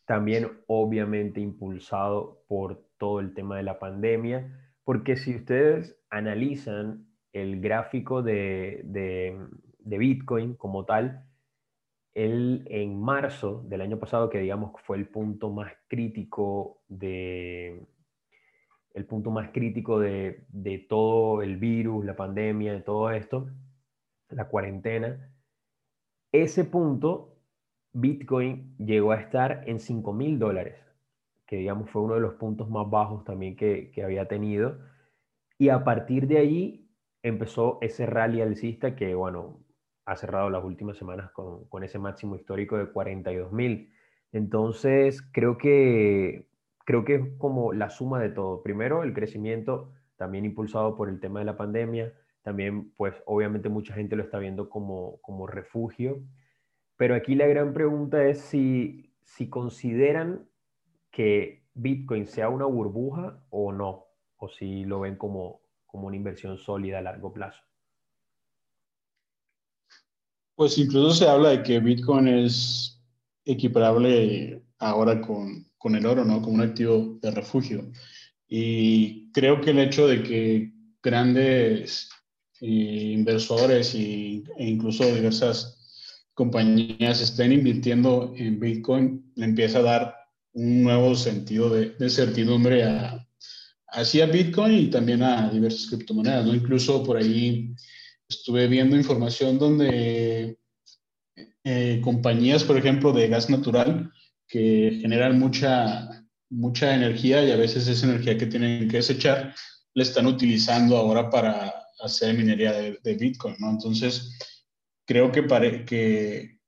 también 0.07 0.51
obviamente 0.67 1.41
impulsado 1.41 2.43
por 2.47 2.85
todo 2.99 3.21
el 3.21 3.35
tema 3.35 3.57
de 3.57 3.63
la 3.63 3.79
pandemia, 3.79 4.71
porque 4.85 5.17
si 5.17 5.37
ustedes 5.37 5.99
analizan 6.11 7.07
el 7.33 7.61
gráfico 7.61 8.23
de, 8.23 8.83
de, 8.85 9.39
de 9.79 9.99
Bitcoin 9.99 10.55
como 10.55 10.85
tal, 10.85 11.25
él 12.15 12.67
en 12.71 13.01
marzo 13.01 13.65
del 13.67 13.81
año 13.81 13.99
pasado, 13.99 14.31
que 14.31 14.39
digamos 14.39 14.73
fue 14.83 14.97
el 14.99 15.09
punto 15.09 15.51
más 15.51 15.73
crítico 15.89 16.83
de, 16.89 17.83
el 18.95 19.07
punto 19.07 19.31
más 19.31 19.51
crítico 19.51 19.99
de, 19.99 20.47
todo 20.89 21.43
el 21.43 21.57
virus, 21.57 22.05
la 22.05 22.17
pandemia, 22.17 22.73
de 22.73 22.81
todo 22.81 23.11
esto, 23.11 23.51
la 24.31 24.49
cuarentena, 24.49 25.31
ese 26.33 26.65
punto 26.65 27.37
Bitcoin 27.93 28.77
llegó 28.79 29.13
a 29.13 29.21
estar 29.21 29.65
en 29.67 29.81
5 29.81 30.13
mil 30.13 30.39
dólares, 30.39 30.77
que 31.47 31.57
digamos 31.57 31.91
fue 31.91 32.03
uno 32.03 32.15
de 32.15 32.21
los 32.21 32.35
puntos 32.35 32.71
más 32.71 32.89
bajos 32.89 33.25
también 33.25 33.57
que, 33.57 33.93
había 34.03 34.27
tenido. 34.27 34.79
Y 35.59 35.69
a 35.69 35.85
partir 35.85 36.27
de 36.27 36.39
ahí 36.39 36.91
empezó 37.23 37.79
ese 37.81 38.07
rally 38.07 38.41
alcista 38.43 38.97
que, 38.97 39.15
bueno, 39.15 39.61
ha 40.07 40.17
cerrado 40.17 40.51
las 40.51 40.65
últimas 40.65 40.99
semanas 40.99 41.31
con, 41.33 41.69
con 41.69 41.85
ese 41.85 41.99
máximo 41.99 42.37
histórico 42.37 42.77
de 42.77 42.91
42 42.91 43.53
mil. 43.53 43.93
Entonces, 44.33 45.23
creo 45.33 45.57
que 45.57 46.49
creo 46.85 47.05
que 47.05 47.15
es 47.17 47.23
como 47.39 47.73
la 47.73 47.91
suma 47.91 48.21
de 48.21 48.31
todo. 48.31 48.63
Primero, 48.63 49.03
el 49.03 49.15
crecimiento 49.15 49.93
también 50.17 50.45
impulsado 50.45 50.97
por 50.97 51.09
el 51.09 51.21
tema 51.21 51.41
de 51.41 51.47
la 51.47 51.57
pandemia. 51.57 52.13
También, 52.43 52.91
pues, 52.97 53.15
obviamente 53.27 53.69
mucha 53.69 53.95
gente 53.95 54.17
lo 54.17 54.23
está 54.23 54.39
viendo 54.39 54.69
como, 54.69 55.19
como 55.23 55.47
refugio. 55.47 56.23
Pero 56.97 57.15
aquí 57.15 57.35
la 57.35 57.47
gran 57.47 57.73
pregunta 57.73 58.25
es 58.25 58.41
si, 58.41 59.13
si 59.25 59.49
consideran 59.49 60.47
que 61.11 61.65
Bitcoin 61.75 62.27
sea 62.27 62.49
una 62.49 62.67
burbuja 62.67 63.43
o 63.51 63.73
no, 63.73 64.07
o 64.37 64.49
si 64.49 64.85
lo 64.85 65.01
ven 65.01 65.17
como, 65.17 65.61
como 65.87 66.07
una 66.07 66.17
inversión 66.17 66.59
sólida 66.59 66.99
a 66.99 67.03
largo 67.03 67.33
plazo. 67.33 67.63
Pues 70.55 70.79
incluso 70.79 71.11
se 71.11 71.29
habla 71.29 71.49
de 71.51 71.63
que 71.65 71.81
Bitcoin 71.81 72.29
es 72.29 73.03
equiparable 73.45 74.63
ahora 74.79 75.21
con, 75.21 75.67
con 75.85 75.97
el 75.97 76.07
oro, 76.07 76.25
¿no? 76.25 76.41
Como 76.41 76.55
un 76.55 76.63
activo 76.63 77.19
de 77.21 77.31
refugio. 77.31 77.93
Y 78.49 79.31
creo 79.33 79.61
que 79.61 79.73
el 79.73 79.81
hecho 79.81 80.09
de 80.09 80.23
que 80.23 80.73
grandes 81.03 82.09
eh, 82.63 83.13
inversores 83.13 83.95
e 83.95 84.43
incluso 84.57 85.05
diversas 85.15 86.31
compañías 86.33 87.21
estén 87.21 87.53
invirtiendo 87.53 88.33
en 88.35 88.59
Bitcoin 88.59 89.31
le 89.37 89.45
empieza 89.45 89.81
a 89.81 89.83
dar 89.83 90.15
un 90.55 90.85
nuevo 90.85 91.15
sentido 91.15 91.69
de, 91.69 92.09
certidumbre 92.09 92.85
a, 92.85 93.29
hacia 93.89 94.25
Bitcoin 94.25 94.73
y 94.73 94.87
también 94.87 95.23
a 95.23 95.51
diversas 95.51 95.87
criptomonedas, 95.89 96.47
¿no? 96.47 96.55
Incluso 96.55 97.03
por 97.03 97.19
ahí 97.19 97.75
estuve 98.27 98.69
viendo 98.69 98.97
información 98.97 99.59
donde 99.59 100.59
eh, 101.63 102.01
compañías, 102.03 102.65
por 102.65 102.79
ejemplo, 102.79 103.13
de 103.13 103.29
gas 103.29 103.51
natural, 103.51 104.11
que 104.55 104.99
generan 105.01 105.37
mucha, 105.37 106.09
mucha 106.49 106.95
energía 106.95 107.43
y 107.45 107.51
a 107.51 107.57
veces 107.57 107.89
esa 107.89 108.07
energía 108.07 108.39
que 108.39 108.47
tienen 108.47 108.89
que 108.89 108.99
desechar 108.99 109.53
la 109.95 110.03
están 110.05 110.27
utilizando 110.27 110.97
ahora 110.97 111.29
para 111.29 111.75
hacer 111.99 112.37
minería 112.37 112.73
de, 112.73 113.15
Bitcoin. 113.17 113.57
Entonces, 113.59 114.39
creo 115.05 115.33
que, 115.33 115.45
que, 115.85 116.61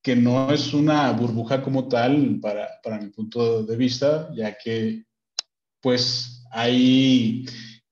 que 0.00 0.14
no 0.14 0.52
es 0.52 0.72
una 0.72 1.10
burbuja 1.10 1.64
como 1.64 1.88
tal 1.88 2.38
para, 2.40 2.68
para 2.80 3.00
mi 3.00 3.08
punto 3.08 3.64
de 3.64 3.76
vista, 3.76 4.30
ya 4.36 4.56
que 4.56 5.02
pues 5.80 6.44
hay 6.52 7.44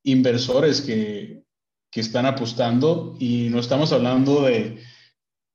inversores 0.04 0.80
que, 0.80 1.42
que 1.90 2.00
están 2.00 2.25
apostando 2.25 3.16
y 3.19 3.49
no 3.50 3.59
estamos 3.59 3.92
hablando 3.92 4.42
de, 4.42 4.80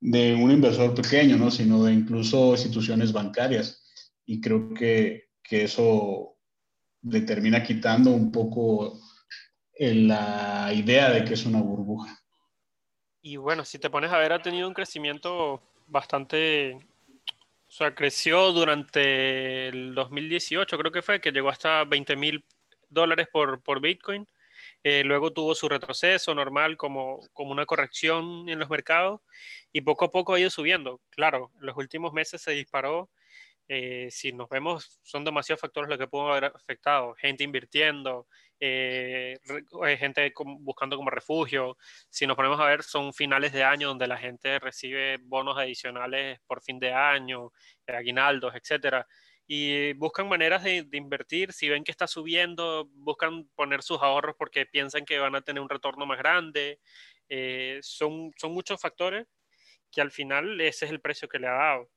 de 0.02 0.36
un 0.36 0.52
inversor 0.52 0.94
pequeño, 0.94 1.38
¿no? 1.38 1.50
sino 1.50 1.86
de 1.86 1.94
incluso 1.94 2.52
instituciones 2.52 3.14
bancarias. 3.14 3.85
Y 4.26 4.42
creo 4.42 4.74
que, 4.74 5.30
que 5.44 5.64
eso 5.64 6.38
le 7.04 7.22
termina 7.22 7.64
quitando 7.64 8.12
un 8.12 8.32
poco 8.32 9.00
la 9.78 10.72
idea 10.74 11.12
de 11.12 11.24
que 11.26 11.34
es 11.34 11.46
una 11.46 11.62
burbuja. 11.62 12.18
y 13.22 13.38
bueno, 13.38 13.66
si 13.66 13.80
te 13.80 13.90
pones 13.90 14.12
a 14.12 14.18
ver, 14.20 14.34
ha 14.34 14.42
tenido 14.42 14.68
un 14.68 14.74
crecimiento 14.74 15.62
bastante, 15.88 16.76
o 17.68 17.72
sea, 17.72 17.94
creció 17.96 18.52
durante 18.52 19.68
el 19.70 19.96
2018, 19.96 20.78
creo 20.78 20.92
que 20.92 21.02
fue, 21.02 21.20
que 21.20 21.32
llegó 21.32 21.50
hasta 21.50 21.84
20 21.86 22.16
mil 22.16 22.46
dólares 22.90 23.28
por, 23.32 23.62
por 23.62 23.82
Bitcoin. 23.82 24.28
Eh, 24.84 25.04
luego 25.04 25.34
tuvo 25.34 25.56
su 25.56 25.68
retroceso 25.68 26.36
normal 26.36 26.78
como, 26.78 27.20
como 27.34 27.52
una 27.52 27.66
corrección 27.66 28.48
en 28.48 28.60
los 28.60 28.70
mercados 28.70 29.22
y 29.74 29.82
poco 29.82 30.06
a 30.06 30.12
poco 30.12 30.34
ha 30.34 30.40
ido 30.40 30.52
subiendo. 30.52 31.02
Claro, 31.10 31.52
en 31.60 31.66
los 31.66 31.78
últimos 31.78 32.14
meses 32.14 32.42
se 32.42 32.52
disparó. 32.52 33.10
Eh, 33.68 34.10
si 34.12 34.32
nos 34.32 34.48
vemos, 34.50 35.00
son 35.04 35.24
demasiados 35.24 35.62
factores 35.62 35.90
los 35.90 35.98
que 35.98 36.08
pueden 36.08 36.30
haber 36.30 36.46
afectado. 36.46 37.16
Gente 37.16 37.44
invirtiendo, 37.44 38.28
eh, 38.60 39.40
gente 39.98 40.32
buscando 40.60 40.98
como 40.98 41.10
refugio. 41.10 41.78
Si 42.10 42.28
nos 42.28 42.36
ponemos 42.36 42.60
a 42.60 42.66
ver, 42.66 42.84
son 42.84 43.14
finales 43.14 43.54
de 43.54 43.64
año 43.64 43.90
donde 43.90 44.08
la 44.08 44.18
gente 44.18 44.60
recibe 44.60 45.18
bonos 45.22 45.58
adicionales 45.58 46.40
por 46.48 46.62
fin 46.62 46.80
de 46.80 46.94
año, 46.94 47.52
aguinaldos, 47.88 48.54
etcétera 48.56 49.08
y 49.48 49.94
buscan 49.94 50.28
maneras 50.28 50.64
de, 50.64 50.88
invertir. 50.94 51.54
Si 51.54 51.70
ven 51.70 51.84
que 51.84 51.92
está 51.92 52.08
subiendo, 52.08 52.90
buscan 52.94 53.48
poner 53.56 53.84
sus 53.84 54.02
ahorros 54.02 54.36
porque 54.38 54.66
piensan 54.66 55.06
que 55.06 55.20
van 55.20 55.36
a 55.36 55.42
tener 55.42 55.62
un 55.62 55.70
retorno 55.70 56.06
más 56.06 56.18
grande. 56.18 56.80
Eh, 57.30 57.80
son 57.82 58.32
muchos 58.50 58.80
factores 58.82 59.28
que 59.92 60.02
al 60.02 60.12
final 60.12 60.60
ese 60.62 60.86
es 60.86 60.92
el 60.92 61.02
precio 61.02 61.28
que 61.28 61.40
le 61.40 61.48
ha 61.48 61.54
dado. 61.54 61.90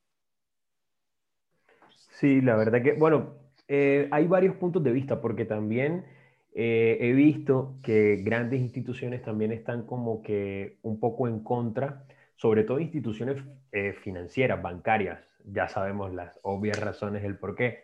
Sí, 2.19 2.41
la 2.41 2.55
verdad 2.57 2.83
que, 2.83 2.93
bueno, 2.93 3.35
eh, 3.67 4.07
hay 4.11 4.27
varios 4.27 4.55
puntos 4.57 4.83
de 4.83 4.91
vista 4.91 5.21
porque 5.21 5.45
también 5.45 6.05
eh, 6.53 6.97
he 6.99 7.13
visto 7.13 7.79
que 7.81 8.17
grandes 8.17 8.59
instituciones 8.59 9.21
también 9.23 9.51
están 9.53 9.85
como 9.85 10.21
que 10.21 10.79
un 10.81 10.99
poco 10.99 11.27
en 11.29 11.41
contra, 11.43 12.05
sobre 12.35 12.63
todo 12.63 12.79
instituciones 12.79 13.41
financieras, 14.01 14.61
bancarias. 14.61 15.19
Ya 15.45 15.67
sabemos 15.69 16.13
las 16.13 16.39
obvias 16.43 16.79
razones 16.79 17.21
del 17.23 17.37
por 17.37 17.55
qué, 17.55 17.83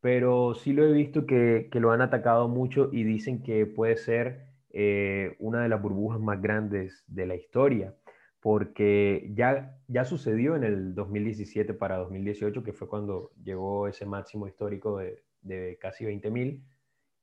pero 0.00 0.54
sí 0.54 0.72
lo 0.72 0.84
he 0.86 0.92
visto 0.92 1.26
que, 1.26 1.68
que 1.70 1.80
lo 1.80 1.92
han 1.92 2.00
atacado 2.02 2.48
mucho 2.48 2.90
y 2.92 3.04
dicen 3.04 3.42
que 3.42 3.66
puede 3.66 3.96
ser 3.96 4.48
eh, 4.70 5.36
una 5.40 5.62
de 5.62 5.68
las 5.68 5.80
burbujas 5.82 6.20
más 6.20 6.40
grandes 6.42 7.04
de 7.08 7.26
la 7.26 7.36
historia, 7.36 7.94
porque 8.40 9.30
ya, 9.34 9.76
ya 9.88 10.04
sucedió 10.04 10.54
en 10.56 10.64
el 10.64 10.94
2017 10.94 11.74
para 11.74 11.96
2018, 11.98 12.62
que 12.62 12.72
fue 12.72 12.88
cuando 12.88 13.32
llegó 13.42 13.88
ese 13.88 14.06
máximo 14.06 14.46
histórico 14.46 14.98
de, 14.98 15.22
de 15.42 15.78
casi 15.80 16.04
20 16.04 16.30
mil, 16.30 16.64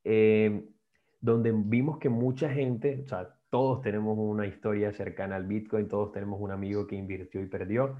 eh, 0.04 0.64
donde 1.22 1.52
vimos 1.56 1.98
que 1.98 2.10
mucha 2.10 2.50
gente, 2.50 3.02
o 3.04 3.08
sea, 3.08 3.30
todos 3.50 3.82
tenemos 3.82 4.18
una 4.20 4.46
historia 4.46 4.92
cercana 4.92 5.38
al 5.38 5.46
Bitcoin, 5.46 5.88
todos 5.88 6.12
tenemos 6.12 6.40
un 6.42 6.52
amigo 6.52 6.86
que 6.86 6.96
invirtió 6.96 7.42
y 7.42 7.48
perdió, 7.48 7.96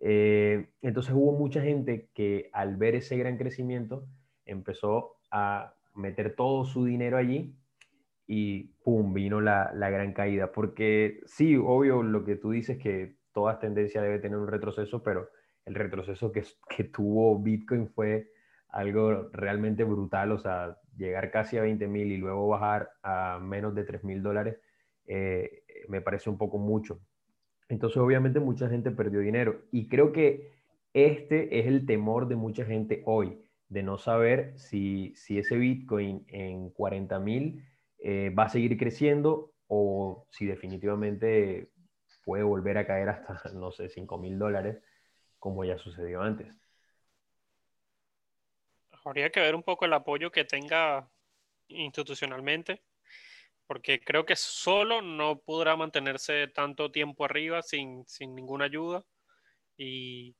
eh, 0.00 0.70
entonces 0.82 1.12
hubo 1.14 1.32
mucha 1.32 1.62
gente 1.62 2.10
que 2.14 2.50
al 2.52 2.76
ver 2.76 2.96
ese 2.96 3.16
gran 3.16 3.36
crecimiento 3.36 4.06
empezó 4.44 5.16
a 5.30 5.74
meter 5.94 6.34
todo 6.34 6.64
su 6.64 6.84
dinero 6.84 7.16
allí 7.16 7.54
y 8.28 8.64
¡pum! 8.84 9.14
vino 9.14 9.40
la, 9.40 9.72
la, 9.74 9.90
gran 9.90 10.12
caída. 10.12 10.52
Porque 10.52 11.20
sí, 11.24 11.56
obvio 11.56 12.02
lo 12.02 12.24
que 12.24 12.36
tú 12.36 12.50
dices 12.50 12.78
que 12.78 13.16
toda 13.32 13.58
tendencia 13.58 14.02
debe 14.02 14.18
tener 14.18 14.38
un 14.38 14.46
retroceso, 14.46 15.02
pero 15.02 15.30
el 15.64 15.74
retroceso 15.74 16.30
que, 16.30 16.44
que 16.76 16.84
tuvo 16.84 17.38
Bitcoin 17.40 17.88
fue 17.88 18.30
algo 18.68 19.30
realmente 19.32 19.82
brutal, 19.82 20.30
o 20.32 20.38
sea, 20.38 20.76
llegar 20.94 21.30
casi 21.30 21.56
a 21.56 21.62
20 21.62 21.88
mil 21.88 22.12
y 22.12 22.18
luego 22.18 22.46
bajar 22.48 22.90
a 23.02 23.38
menos 23.40 23.74
de 23.74 23.84
3 23.84 24.04
mil 24.04 24.22
dólares, 24.22 24.58
eh, 25.06 25.62
me 25.88 26.02
parece 26.02 26.28
un 26.28 26.36
poco 26.36 26.58
mucho. 26.58 27.00
Entonces, 27.70 27.96
obviamente, 27.96 28.40
mucha 28.40 28.68
gente 28.68 28.90
perdió 28.90 29.20
dinero. 29.20 29.62
Y 29.72 29.88
creo 29.88 30.12
que 30.12 30.52
este 30.92 31.58
es 31.58 31.66
el 31.66 31.86
temor 31.86 32.28
de 32.28 32.36
mucha 32.36 32.66
gente 32.66 33.02
hoy, 33.06 33.42
de 33.68 33.82
no 33.82 33.96
saber 33.96 34.52
si, 34.58 35.14
si 35.16 35.38
ese 35.38 35.56
Bitcoin 35.56 36.24
en 36.28 36.70
40 36.70 37.18
mil 37.20 37.64
eh, 37.98 38.30
va 38.30 38.44
a 38.44 38.48
seguir 38.48 38.76
creciendo 38.78 39.52
o 39.66 40.26
si 40.30 40.46
definitivamente 40.46 41.70
puede 42.24 42.42
volver 42.42 42.78
a 42.78 42.86
caer 42.86 43.08
hasta, 43.08 43.50
no 43.54 43.70
sé, 43.70 43.88
5 43.88 44.18
mil 44.18 44.38
dólares, 44.38 44.82
como 45.38 45.64
ya 45.64 45.78
sucedió 45.78 46.22
antes. 46.22 46.54
Habría 49.04 49.30
que 49.30 49.40
ver 49.40 49.54
un 49.54 49.62
poco 49.62 49.84
el 49.84 49.92
apoyo 49.92 50.30
que 50.30 50.44
tenga 50.44 51.08
institucionalmente 51.68 52.82
porque 53.68 54.00
creo 54.00 54.24
que 54.24 54.34
solo 54.34 55.02
no 55.02 55.40
podrá 55.40 55.76
mantenerse 55.76 56.48
tanto 56.48 56.90
tiempo 56.90 57.26
arriba 57.26 57.60
sin, 57.62 58.06
ninguna 58.20 58.64
ayuda 58.64 59.04
y 59.76 60.34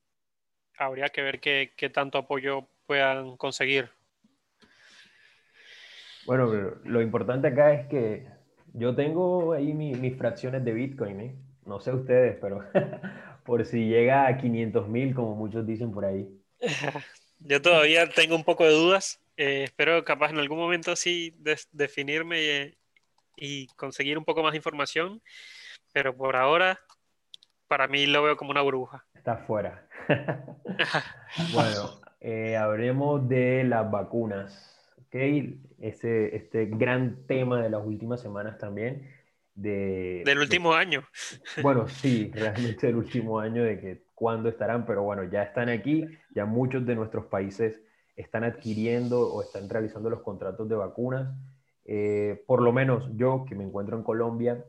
habría 0.78 1.10
que 1.10 1.22
ver 1.22 1.38
qué, 1.38 1.90
tanto 1.92 2.18
apoyo 2.18 2.68
puedan 2.86 3.36
conseguir. 3.36 3.90
Bueno, 6.28 6.74
lo 6.84 7.00
importante 7.00 7.48
acá 7.48 7.72
es 7.72 7.86
que 7.86 8.26
yo 8.74 8.94
tengo 8.94 9.54
ahí 9.54 9.72
mis 9.72 10.14
fracciones 10.18 10.62
de 10.62 10.74
Bitcoin, 10.74 11.20
¿eh? 11.22 11.34
no 11.64 11.80
sé 11.80 11.90
ustedes, 11.90 12.36
pero 12.38 12.62
por 13.46 13.64
si 13.64 13.88
llega 13.88 14.26
a 14.26 14.36
500 14.36 14.88
mil, 14.88 15.14
como 15.14 15.34
muchos 15.34 15.66
dicen 15.66 15.90
por 15.90 16.04
ahí. 16.04 16.28
Yo 17.40 17.62
todavía 17.62 18.10
tengo 18.10 18.36
un 18.36 18.44
poco 18.44 18.64
de 18.64 18.72
dudas. 18.72 19.22
Eh, 19.38 19.62
espero 19.64 20.04
capaz 20.04 20.28
en 20.28 20.38
algún 20.38 20.58
momento 20.58 20.96
sí 20.96 21.34
definirme 21.72 22.76
y 23.36 23.66
conseguir 23.68 24.18
un 24.18 24.24
poco 24.26 24.42
más 24.42 24.52
de 24.52 24.58
información, 24.58 25.22
pero 25.94 26.14
por 26.14 26.36
ahora 26.36 26.78
para 27.68 27.88
mí 27.88 28.04
lo 28.04 28.22
veo 28.22 28.36
como 28.36 28.50
una 28.50 28.60
burbuja. 28.60 29.06
Está 29.14 29.38
fuera. 29.38 29.88
bueno, 31.54 32.00
eh, 32.20 32.54
hablemos 32.58 33.26
de 33.26 33.64
las 33.64 33.90
vacunas. 33.90 34.77
¿Okay? 35.08 35.60
Este, 35.80 36.36
este 36.36 36.66
gran 36.66 37.26
tema 37.26 37.62
de 37.62 37.70
las 37.70 37.84
últimas 37.84 38.20
semanas 38.20 38.58
también. 38.58 39.08
De, 39.54 40.22
del 40.24 40.38
último 40.38 40.72
año. 40.72 41.02
Bueno, 41.62 41.88
sí, 41.88 42.30
realmente 42.32 42.86
del 42.86 42.96
último 42.96 43.40
año 43.40 43.64
de 43.64 43.80
que 43.80 44.02
cuándo 44.14 44.48
estarán, 44.48 44.86
pero 44.86 45.02
bueno, 45.02 45.24
ya 45.24 45.42
están 45.42 45.68
aquí, 45.68 46.06
ya 46.34 46.44
muchos 46.44 46.86
de 46.86 46.94
nuestros 46.94 47.26
países 47.26 47.82
están 48.14 48.44
adquiriendo 48.44 49.20
o 49.20 49.42
están 49.42 49.68
realizando 49.68 50.10
los 50.10 50.22
contratos 50.22 50.68
de 50.68 50.76
vacunas. 50.76 51.34
Eh, 51.84 52.44
por 52.46 52.62
lo 52.62 52.72
menos 52.72 53.08
yo 53.16 53.44
que 53.48 53.54
me 53.54 53.64
encuentro 53.64 53.96
en 53.96 54.02
Colombia, 54.02 54.64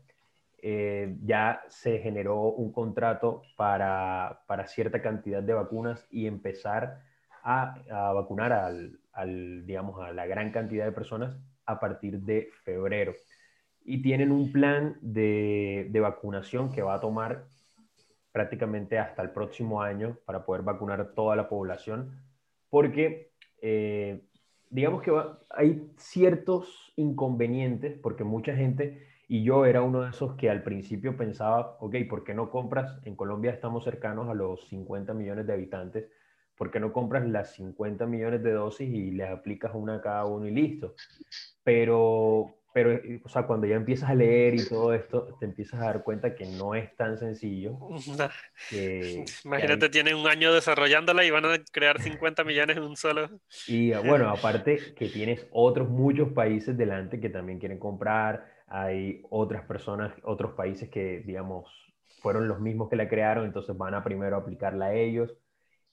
eh, 0.62 1.18
ya 1.24 1.62
se 1.68 2.00
generó 2.00 2.42
un 2.44 2.72
contrato 2.72 3.44
para, 3.56 4.42
para, 4.48 4.68
cierta 4.68 5.02
cantidad 5.02 5.42
de 5.42 5.54
vacunas 5.54 6.06
y 6.12 6.28
empezar 6.28 7.02
a, 7.44 8.14
vacunar 8.14 8.54
al, 8.54 9.66
digamos, 9.66 10.02
a 10.02 10.14
la 10.14 10.26
gran 10.26 10.52
cantidad 10.52 10.86
de 10.86 10.92
personas 10.92 11.38
a 11.66 11.80
partir 11.80 12.20
de 12.22 12.50
febrero. 12.64 13.14
Y 13.84 14.02
tienen 14.02 14.32
un 14.32 14.52
plan 14.52 14.98
de, 15.02 15.88
de 15.90 16.00
vacunación 16.00 16.72
que 16.72 16.82
va 16.82 16.96
a 16.96 17.00
tomar 17.00 17.46
prácticamente 18.32 19.00
hasta 19.00 19.22
el 19.22 19.32
próximo 19.32 19.82
año 19.82 20.18
para 20.26 20.46
poder 20.46 20.62
vacunar 20.62 21.14
toda 21.16 21.36
la 21.36 21.50
población, 21.50 22.22
porque 22.70 23.32
eh, 23.62 24.22
digamos 24.70 25.02
que 25.02 25.12
hay 25.50 25.92
ciertos 25.98 26.94
inconvenientes 26.96 27.98
porque 27.98 28.24
mucha 28.24 28.56
gente, 28.56 29.08
y 29.28 29.44
yo 29.44 29.66
era 29.66 29.82
uno 29.82 30.02
de 30.02 30.12
esos 30.12 30.36
que 30.36 30.50
al 30.50 30.64
principio 30.64 31.18
pensaba, 31.18 31.78
ok, 31.80 31.96
¿por 32.10 32.24
qué 32.24 32.34
no 32.34 32.50
compras? 32.50 33.00
En 33.06 33.16
Colombia 33.16 33.52
estamos 33.52 33.84
cercanos 33.84 34.30
a 34.30 34.34
los 34.34 34.68
50 34.70 35.14
millones 35.14 35.48
de 35.48 35.54
habitantes, 35.54 36.10
¿por 36.60 36.72
qué 36.72 36.82
no 36.82 36.92
compras 36.92 37.26
las 37.26 37.54
50 37.54 38.06
millones 38.06 38.44
de 38.44 38.52
dosis 38.52 38.90
y 38.94 39.12
les 39.12 39.30
aplicas 39.30 39.72
una 39.74 39.96
a 39.96 40.02
cada 40.02 40.26
uno 40.26 40.46
y 40.46 40.52
listo? 40.52 40.94
Pero 41.64 42.60
pero, 42.72 42.92
eh, 42.92 43.20
o 43.24 43.30
sea, 43.30 43.44
cuando 43.48 43.66
ya 43.66 43.76
empiezas 43.76 44.10
a 44.10 44.16
leer 44.16 44.54
y 44.54 44.68
todo 44.68 44.94
esto, 44.94 45.36
te 45.40 45.46
empiezas 45.46 45.82
a 45.82 45.86
dar 45.86 46.04
cuenta 46.04 46.36
que 46.36 46.46
no 46.46 46.76
es 46.76 46.96
tan 46.96 47.18
sencillo. 47.18 47.80
Imagínate, 49.44 49.90
tienen 49.90 50.16
un 50.16 50.28
año 50.28 50.54
desarrollándola 50.54 51.26
y 51.26 51.32
van 51.32 51.46
a 51.46 51.58
crear 51.72 52.00
50 52.00 52.44
millones 52.44 52.78
en 52.78 52.84
un 52.84 52.96
solo. 52.96 53.28
Y 53.68 53.94
ah, 53.94 54.02
bueno, 54.02 54.30
aparte 54.30 54.94
que 54.96 55.10
tienes 55.10 55.48
otros 55.52 55.90
muchos 55.90 56.30
países 56.34 56.78
delante 56.78 57.20
que 57.20 57.30
también 57.30 57.58
quieren 57.58 57.80
comprar, 57.80 58.46
hay 58.68 59.24
otras 59.32 59.66
personas, 59.66 60.14
otros 60.24 60.54
países 60.54 60.90
que, 60.90 61.24
digamos, 61.26 61.66
fueron 62.22 62.48
los 62.48 62.60
mismos 62.60 62.90
que 62.90 62.98
la 62.98 63.10
crearon, 63.10 63.46
entonces 63.46 63.76
van 63.76 63.96
a 63.96 64.04
primero 64.04 64.38
aplicarla 64.38 64.88
a 64.88 64.94
ellos. 64.94 65.34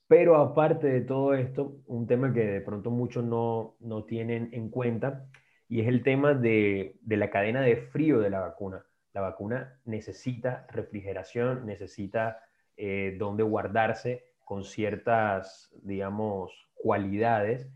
Pero 0.09 0.37
aparte 0.37 0.87
de 0.87 1.01
todo 1.01 1.35
esto, 1.35 1.83
un 1.87 2.07
tema 2.07 2.33
que 2.33 2.45
de 2.45 2.61
pronto 2.61 2.91
muchos 2.91 3.25
no, 3.25 3.77
no 3.81 4.05
tienen 4.05 4.51
en 4.53 4.71
cuenta 4.71 5.29
y 5.69 5.81
es 5.81 5.89
el 5.89 6.03
tema 6.03 6.35
de, 6.35 6.97
la 7.07 7.31
cadena 7.31 7.61
de 7.61 7.77
frío 7.77 8.21
de 8.21 8.31
la 8.31 8.41
vacuna. 8.41 8.87
La 9.13 9.21
vacuna 9.21 9.81
necesita 9.85 10.67
refrigeración, 10.71 11.67
necesita 11.67 12.39
eh, 12.77 13.17
donde 13.19 13.43
guardarse 13.43 14.25
con 14.45 14.63
ciertas, 14.63 15.75
digamos, 15.83 16.69
cualidades 16.75 17.69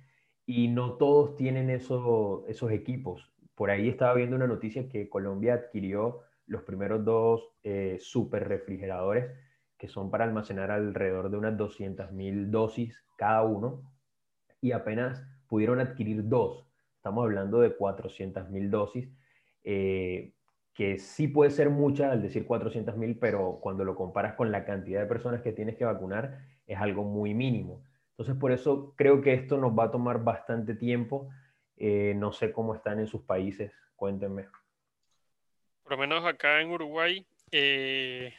y 0.47 0.69
no 0.69 0.95
todos 0.99 1.35
tienen 1.37 1.69
esos 1.71 2.71
equipos. 2.71 3.33
Por 3.57 3.71
ahí 3.71 3.89
estaba 3.89 4.15
viendo 4.15 4.37
una 4.37 4.47
noticia 4.47 4.89
que 4.89 5.09
Colombia 5.09 5.55
adquirió 5.55 6.21
los 6.47 6.63
primeros 6.63 7.05
dos 7.05 7.49
eh, 7.65 7.97
super 8.01 8.47
refrigeradores 8.47 9.33
que 9.81 9.89
son 9.89 10.11
para 10.11 10.25
almacenar 10.25 10.71
alrededor 10.71 11.31
de 11.31 11.39
unas 11.39 11.57
200.000 11.57 12.51
dosis 12.51 13.03
cada 13.17 13.43
uno 13.43 13.83
y 14.61 14.73
apenas 14.73 15.25
pudieron 15.49 15.81
adquirir 15.81 16.29
dos. 16.29 16.67
Estamos 16.97 17.25
hablando 17.25 17.61
de 17.61 17.75
400.000 17.75 18.69
dosis, 18.69 19.09
eh, 19.65 20.35
que 20.75 20.99
sí 20.99 21.29
puede 21.29 21.51
ser 21.51 21.71
mucha 21.71 22.13
al 22.13 22.21
decir 22.21 22.47
400.000, 22.47 23.19
pero 23.19 23.59
cuando 23.63 23.83
lo 23.85 23.97
comparas 23.97 24.35
con 24.35 24.53
la 24.53 24.67
cantidad 24.67 25.01
de 25.01 25.07
personas 25.07 25.41
que 25.41 25.53
tienes 25.53 25.77
que 25.77 25.87
vacunar 25.87 26.41
es 26.67 26.79
algo 26.79 27.03
muy 27.03 27.33
mínimo. 27.33 27.83
Entonces, 28.11 28.37
por 28.37 28.53
eso 28.53 28.93
creo 28.99 29.23
que 29.23 29.33
esto 29.33 29.57
nos 29.57 29.73
va 29.73 29.85
a 29.85 29.91
tomar 29.91 30.23
bastante 30.23 30.75
tiempo. 30.75 31.31
Eh, 31.79 32.13
no 32.17 32.33
sé 32.33 32.53
cómo 32.53 32.75
están 32.75 33.01
en 33.01 33.07
sus 33.07 33.23
países, 33.23 33.73
cuéntenme. 33.97 34.47
Por 35.83 35.93
lo 35.93 35.99
menos 35.99 36.27
acá 36.27 36.61
en 36.61 36.71
Uruguay, 36.71 37.27
eh, 37.51 38.35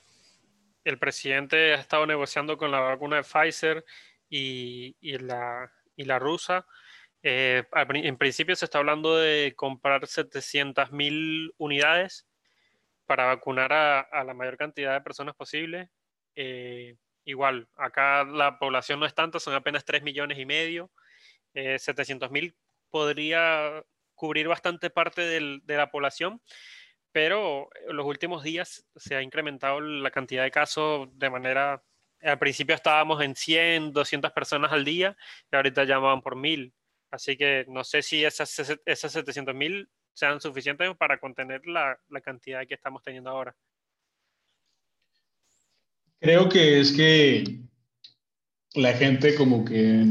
el 0.84 0.98
presidente 0.98 1.74
ha 1.74 1.80
estado 1.80 2.06
negociando 2.06 2.58
con 2.58 2.72
la 2.72 2.80
vacuna 2.80 3.18
de 3.18 3.24
Pfizer 3.24 3.86
y, 4.30 4.96
la, 5.18 6.20
rusa. 6.20 6.66
Eh, 7.24 7.64
en 7.72 8.18
principio 8.18 8.56
se 8.56 8.66
está 8.66 8.80
hablando 8.80 9.18
de 9.18 9.54
comprar 9.56 10.08
700 10.08 10.92
mil 10.92 11.54
unidades 11.58 12.28
para 13.06 13.26
vacunar 13.26 13.74
a, 13.74 14.24
la 14.24 14.34
mayor 14.34 14.58
cantidad 14.58 14.94
de 14.94 15.02
personas 15.02 15.36
posible. 15.36 15.90
Eh, 16.36 16.96
igual, 17.26 17.68
acá 17.76 18.24
la 18.24 18.58
población 18.58 19.00
no 19.00 19.06
es 19.06 19.14
tanta, 19.14 19.40
son 19.40 19.54
apenas 19.54 19.86
3 19.86 20.02
millones 20.04 20.40
y 20.40 20.46
medio. 20.46 20.92
700 21.54 22.30
eh, 22.30 22.32
mil 22.32 22.56
podría 22.90 23.84
cubrir 24.16 24.48
bastante 24.48 24.90
parte 24.90 25.22
de 25.22 25.78
la 25.78 25.92
población, 25.92 26.42
pero 27.12 27.70
en 27.88 27.96
los 27.96 28.06
últimos 28.06 28.44
días 28.44 28.86
se 28.96 29.16
ha 29.16 29.22
incrementado 29.22 29.80
la 29.80 30.12
cantidad 30.12 30.44
de 30.44 30.52
casos 30.52 31.10
de 31.14 31.30
manera, 31.30 31.84
al 32.22 32.40
principio 32.40 32.76
estábamos 32.76 33.22
en 33.22 33.36
100, 33.36 33.94
200 33.94 34.32
personas 34.32 34.72
al 34.72 34.86
día 34.86 35.18
y 35.52 35.56
ahorita 35.56 35.84
ya 35.84 35.98
van 35.98 36.22
por 36.22 36.36
1000. 36.36 36.74
Así 37.12 37.36
que 37.36 37.66
no 37.68 37.84
sé 37.84 38.02
si 38.02 38.24
esas, 38.24 38.78
esas 38.86 39.12
700 39.12 39.54
mil 39.54 39.90
sean 40.14 40.40
suficientes 40.40 40.96
para 40.98 41.20
contener 41.20 41.66
la, 41.66 42.00
la 42.10 42.22
cantidad 42.22 42.66
que 42.66 42.76
estamos 42.76 43.04
teniendo 43.04 43.30
ahora. 43.30 43.56
Creo 46.20 46.48
que 46.48 46.80
es 46.80 46.94
que 46.94 47.44
la 48.76 48.94
gente 48.94 49.36
como 49.36 49.66
que 49.66 50.06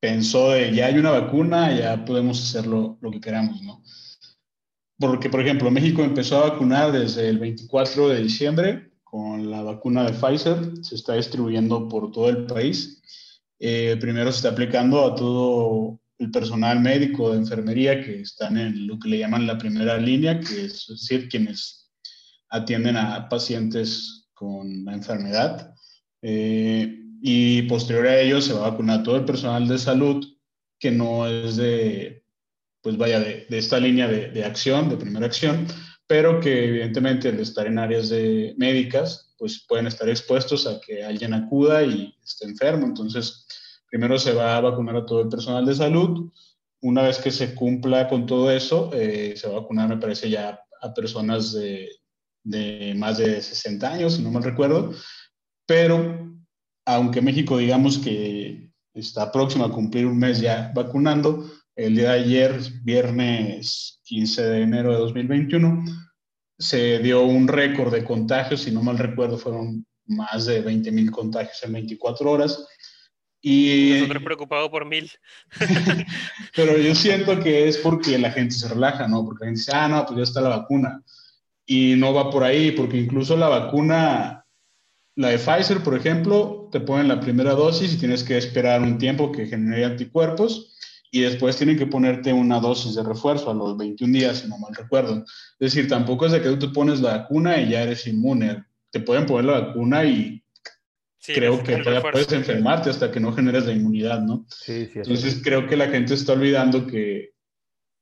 pensó 0.00 0.50
de 0.50 0.74
ya 0.74 0.86
hay 0.86 0.98
una 0.98 1.12
vacuna, 1.12 1.74
ya 1.74 2.04
podemos 2.04 2.42
hacer 2.42 2.66
lo, 2.66 2.98
que 3.10 3.20
queramos, 3.20 3.62
¿no? 3.62 3.82
Porque, 4.98 5.28
por 5.28 5.40
ejemplo, 5.40 5.70
México 5.70 6.02
empezó 6.02 6.38
a 6.38 6.50
vacunar 6.50 6.92
desde 6.92 7.28
el 7.28 7.38
24 7.38 8.08
de 8.10 8.22
diciembre 8.22 8.90
con 9.02 9.50
la 9.50 9.62
vacuna 9.62 10.04
de 10.04 10.12
Pfizer, 10.12 10.82
se 10.82 10.94
está 10.94 11.14
distribuyendo 11.14 11.88
por 11.88 12.10
todo 12.12 12.28
el 12.28 12.46
país. 12.46 13.00
Eh, 13.58 13.96
primero 14.00 14.30
se 14.30 14.38
está 14.38 14.50
aplicando 14.50 15.04
a 15.04 15.14
todo 15.14 16.00
el 16.18 16.30
personal 16.30 16.80
médico 16.80 17.30
de 17.30 17.38
enfermería 17.38 18.02
que 18.02 18.20
están 18.20 18.56
en 18.56 18.86
lo 18.86 18.98
que 18.98 19.08
le 19.08 19.18
llaman 19.18 19.46
la 19.46 19.58
primera 19.58 19.96
línea, 19.98 20.40
que 20.40 20.66
es 20.66 20.86
decir, 20.88 21.28
quienes 21.28 21.90
atienden 22.48 22.96
a 22.96 23.28
pacientes 23.28 24.28
con 24.32 24.84
la 24.84 24.94
enfermedad. 24.94 25.74
Eh, 26.22 27.00
y 27.22 27.62
posterior 27.62 28.06
a 28.06 28.20
ello 28.20 28.40
se 28.40 28.52
va 28.52 28.66
a 28.66 28.70
vacunar 28.70 29.02
todo 29.02 29.16
el 29.16 29.24
personal 29.24 29.66
de 29.66 29.78
salud 29.78 30.24
que 30.78 30.90
no 30.90 31.26
es 31.26 31.56
de 31.56 32.23
pues 32.84 32.98
vaya, 32.98 33.18
de, 33.18 33.46
esta 33.48 33.80
línea 33.80 34.06
de, 34.06 34.44
acción, 34.44 34.90
de 34.90 34.98
primera 34.98 35.24
acción, 35.24 35.66
pero 36.06 36.38
que 36.38 36.68
evidentemente 36.68 37.30
al 37.30 37.40
estar 37.40 37.66
en 37.66 37.78
áreas 37.78 38.10
de 38.10 38.54
médicas, 38.58 39.34
pues 39.38 39.64
pueden 39.66 39.86
estar 39.86 40.06
expuestos 40.06 40.66
a 40.66 40.78
que 40.82 41.02
alguien 41.02 41.32
acuda 41.32 41.82
y 41.82 42.14
esté 42.22 42.44
enfermo. 42.44 42.86
Entonces, 42.86 43.46
primero 43.88 44.18
se 44.18 44.34
va 44.34 44.58
a 44.58 44.60
vacunar 44.60 44.96
a 44.96 45.06
todo 45.06 45.22
el 45.22 45.30
personal 45.30 45.64
de 45.64 45.74
salud. 45.74 46.30
Una 46.82 47.04
vez 47.04 47.18
que 47.18 47.30
se 47.30 47.54
cumpla 47.54 48.06
con 48.06 48.26
todo 48.26 48.50
eso, 48.50 48.90
eh, 48.92 49.32
se 49.34 49.48
va 49.48 49.56
a 49.56 49.60
vacunar, 49.60 49.88
me 49.88 49.96
parece, 49.96 50.28
ya 50.28 50.60
a 50.82 50.92
personas 50.92 51.54
de, 51.54 51.88
de 52.42 52.92
más 52.98 53.16
de 53.16 53.40
60 53.40 53.90
años, 53.90 54.16
si 54.16 54.22
no 54.22 54.30
mal 54.30 54.42
recuerdo. 54.42 54.92
Pero, 55.64 56.36
aunque 56.84 57.22
México, 57.22 57.56
digamos 57.56 57.96
que 57.96 58.70
está 58.92 59.32
próximo 59.32 59.64
a 59.64 59.72
cumplir 59.72 60.04
un 60.04 60.18
mes 60.18 60.42
ya 60.42 60.70
vacunando, 60.74 61.48
el 61.76 61.96
día 61.96 62.12
de 62.12 62.20
ayer, 62.20 62.60
viernes 62.82 64.00
15 64.04 64.42
de 64.42 64.62
enero 64.62 64.92
de 64.92 64.98
2021, 64.98 65.84
se 66.58 66.98
dio 67.00 67.22
un 67.22 67.48
récord 67.48 67.92
de 67.92 68.04
contagios, 68.04 68.62
si 68.62 68.70
no 68.70 68.82
mal 68.82 68.98
recuerdo, 68.98 69.38
fueron 69.38 69.84
más 70.06 70.46
de 70.46 70.60
20 70.60 70.92
mil 70.92 71.10
contagios 71.10 71.62
en 71.64 71.72
24 71.72 72.30
horas. 72.30 72.66
Y, 73.40 73.96
Nosotros 73.98 74.22
preocupados 74.22 74.70
por 74.70 74.86
mil. 74.86 75.10
pero 76.56 76.78
yo 76.78 76.94
siento 76.94 77.40
que 77.40 77.68
es 77.68 77.76
porque 77.78 78.18
la 78.18 78.30
gente 78.30 78.54
se 78.54 78.68
relaja, 78.68 79.08
¿no? 79.08 79.24
Porque 79.24 79.44
la 79.44 79.46
gente 79.48 79.60
dice, 79.60 79.72
ah, 79.74 79.88
no, 79.88 80.06
pues 80.06 80.16
ya 80.16 80.22
está 80.22 80.40
la 80.40 80.56
vacuna. 80.56 81.02
Y 81.66 81.94
no 81.96 82.14
va 82.14 82.30
por 82.30 82.44
ahí, 82.44 82.70
porque 82.70 82.98
incluso 82.98 83.36
la 83.36 83.48
vacuna, 83.48 84.46
la 85.16 85.28
de 85.28 85.38
Pfizer, 85.38 85.82
por 85.82 85.96
ejemplo, 85.96 86.68
te 86.70 86.80
ponen 86.80 87.08
la 87.08 87.20
primera 87.20 87.52
dosis 87.52 87.92
y 87.92 87.98
tienes 87.98 88.22
que 88.22 88.38
esperar 88.38 88.80
un 88.80 88.96
tiempo 88.96 89.32
que 89.32 89.46
genere 89.46 89.84
anticuerpos 89.84 90.73
y 91.14 91.20
después 91.20 91.56
tienen 91.56 91.78
que 91.78 91.86
ponerte 91.86 92.32
una 92.32 92.58
dosis 92.58 92.96
de 92.96 93.04
refuerzo 93.04 93.48
a 93.48 93.54
los 93.54 93.76
21 93.76 94.12
días, 94.12 94.38
si 94.38 94.48
no 94.48 94.58
mal 94.58 94.74
recuerdo. 94.74 95.24
Es 95.60 95.72
decir, 95.72 95.86
tampoco 95.86 96.26
es 96.26 96.32
de 96.32 96.42
que 96.42 96.48
tú 96.48 96.58
te 96.58 96.68
pones 96.70 97.00
la 97.00 97.18
vacuna 97.18 97.60
y 97.60 97.70
ya 97.70 97.84
eres 97.84 98.08
inmune. 98.08 98.64
Te 98.90 98.98
pueden 98.98 99.24
poner 99.24 99.44
la 99.44 99.60
vacuna 99.60 100.04
y 100.04 100.42
creo 101.24 101.62
que 101.62 101.76
puedes 102.10 102.32
enfermarte 102.32 102.90
hasta 102.90 103.12
que 103.12 103.20
no 103.20 103.32
generes 103.32 103.64
la 103.64 103.74
inmunidad, 103.74 104.22
¿no? 104.22 104.44
Sí, 104.50 104.86
sí, 104.86 104.98
Entonces 104.98 105.40
creo 105.40 105.68
que 105.68 105.76
la 105.76 105.86
gente 105.86 106.14
está 106.14 106.32
olvidando 106.32 106.84
que, 106.84 107.34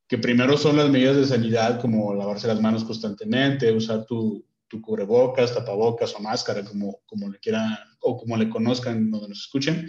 que 0.09 0.17
primero 0.17 0.57
son 0.57 0.79
las 0.79 0.89
medidas 0.89 1.17
de 1.17 1.27
sanidad 1.27 1.83
como 1.83 2.15
lavarse 2.15 2.49
las 2.49 2.63
manos 2.63 2.83
constantemente, 2.83 3.71
usar 3.73 4.07
tu, 4.07 4.43
tu 4.69 4.81
cubrebocas, 4.81 5.55
tapabocas 5.55 6.15
o 6.15 6.21
máscara, 6.21 6.65
como, 6.65 7.03
como 7.05 7.29
le 7.29 7.39
quieran 7.41 7.77
o 8.01 8.17
como 8.17 8.39
le 8.39 8.49
conozcan 8.49 9.11
donde 9.11 9.29
nos 9.29 9.41
escuchen 9.41 9.87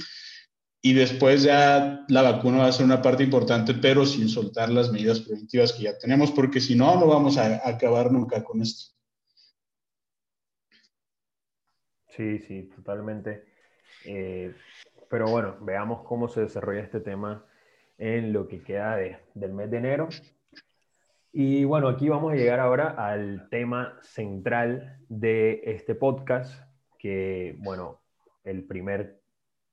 y 0.85 0.93
después 0.93 1.43
ya 1.43 2.03
la 2.09 2.21
vacuna 2.21 2.57
va 2.57 2.65
a 2.65 2.71
ser 2.73 2.85
una 2.85 3.01
parte 3.01 3.23
importante, 3.23 3.73
pero 3.73 4.05
sin 4.05 4.27
soltar 4.27 4.67
las 4.67 4.91
medidas 4.91 5.21
preventivas 5.21 5.71
que 5.71 5.83
ya 5.83 5.97
tenemos, 5.97 6.29
porque 6.31 6.59
si 6.59 6.75
no, 6.75 6.99
no 6.99 7.07
vamos 7.07 7.37
a, 7.37 7.65
acabar 7.65 8.11
nunca 8.11 8.43
con 8.43 8.61
esto. 8.61 8.93
Sí, 12.09 12.37
sí, 12.39 12.63
totalmente. 12.75 13.45
Eh, 14.03 14.53
pero 15.09 15.29
bueno, 15.29 15.55
veamos 15.61 16.05
cómo 16.05 16.27
se 16.27 16.41
desarrolla 16.41 16.81
este 16.81 16.99
tema 16.99 17.45
en 17.97 18.33
lo 18.33 18.49
que 18.49 18.61
queda 18.61 18.97
del 18.97 19.53
mes 19.53 19.71
de 19.71 19.77
enero. 19.77 20.09
Y 21.31 21.63
bueno, 21.63 21.87
aquí 21.87 22.09
vamos 22.09 22.33
a 22.33 22.35
llegar 22.35 22.59
ahora 22.59 22.89
al 22.89 23.47
tema 23.49 23.97
central 24.01 24.99
de 25.07 25.61
este 25.63 25.95
podcast, 25.95 26.61
que 26.99 27.55
bueno, 27.59 28.01
el 28.43 28.65
primer 28.65 29.22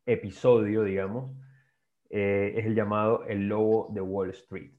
episodio, 0.06 0.82
digamos, 0.84 1.36
eh, 2.10 2.54
es 2.56 2.66
el 2.66 2.74
llamado 2.74 3.24
El 3.26 3.48
Lobo 3.48 3.88
de 3.92 4.00
Wall 4.00 4.30
Street. 4.30 4.72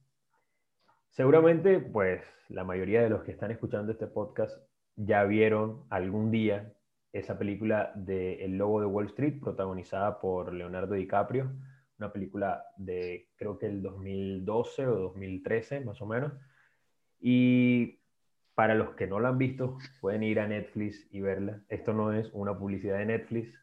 Seguramente, 1.09 1.79
pues, 1.79 2.21
la 2.49 2.63
mayoría 2.63 3.01
de 3.01 3.09
los 3.09 3.23
que 3.23 3.31
están 3.31 3.51
escuchando 3.51 3.91
este 3.91 4.07
podcast 4.07 4.57
ya 4.95 5.23
vieron 5.23 5.85
algún 5.89 6.31
día 6.31 6.73
esa 7.13 7.37
película 7.37 7.91
de 7.95 8.45
El 8.45 8.57
Lobo 8.57 8.79
de 8.79 8.85
Wall 8.85 9.07
Street, 9.07 9.39
protagonizada 9.41 10.19
por 10.19 10.53
Leonardo 10.53 10.95
DiCaprio, 10.95 11.51
una 11.99 12.11
película 12.11 12.63
de 12.77 13.29
creo 13.35 13.57
que 13.57 13.67
el 13.67 13.81
2012 13.81 14.87
o 14.87 14.95
2013, 14.95 15.81
más 15.81 16.01
o 16.01 16.05
menos. 16.05 16.33
Y 17.19 17.99
para 18.55 18.75
los 18.75 18.95
que 18.95 19.07
no 19.07 19.19
la 19.19 19.29
han 19.29 19.37
visto, 19.37 19.77
pueden 19.99 20.23
ir 20.23 20.39
a 20.39 20.47
Netflix 20.47 21.07
y 21.11 21.21
verla. 21.21 21.61
Esto 21.69 21.93
no 21.93 22.13
es 22.13 22.29
una 22.33 22.57
publicidad 22.57 22.97
de 22.97 23.05
Netflix, 23.05 23.53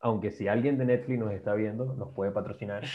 aunque 0.00 0.30
si 0.30 0.48
alguien 0.48 0.78
de 0.78 0.84
Netflix 0.84 1.18
nos 1.18 1.32
está 1.32 1.54
viendo, 1.54 1.94
nos 1.94 2.10
puede 2.14 2.30
patrocinar. 2.30 2.84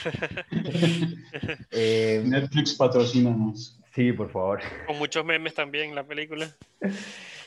Eh, 1.71 2.21
Netflix 2.25 2.75
patrocínanos. 2.75 3.79
Sí, 3.93 4.11
por 4.11 4.29
favor. 4.29 4.59
Con 4.87 4.97
muchos 4.97 5.25
memes 5.25 5.53
también 5.53 5.95
la 5.95 6.03
película. 6.03 6.47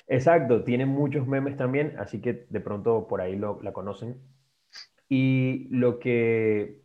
Exacto, 0.06 0.64
tiene 0.64 0.86
muchos 0.86 1.26
memes 1.26 1.56
también, 1.56 1.94
así 1.98 2.20
que 2.20 2.46
de 2.48 2.60
pronto 2.60 3.06
por 3.08 3.20
ahí 3.20 3.36
lo, 3.36 3.60
la 3.62 3.72
conocen. 3.72 4.20
Y 5.08 5.68
lo 5.70 5.98
que, 5.98 6.80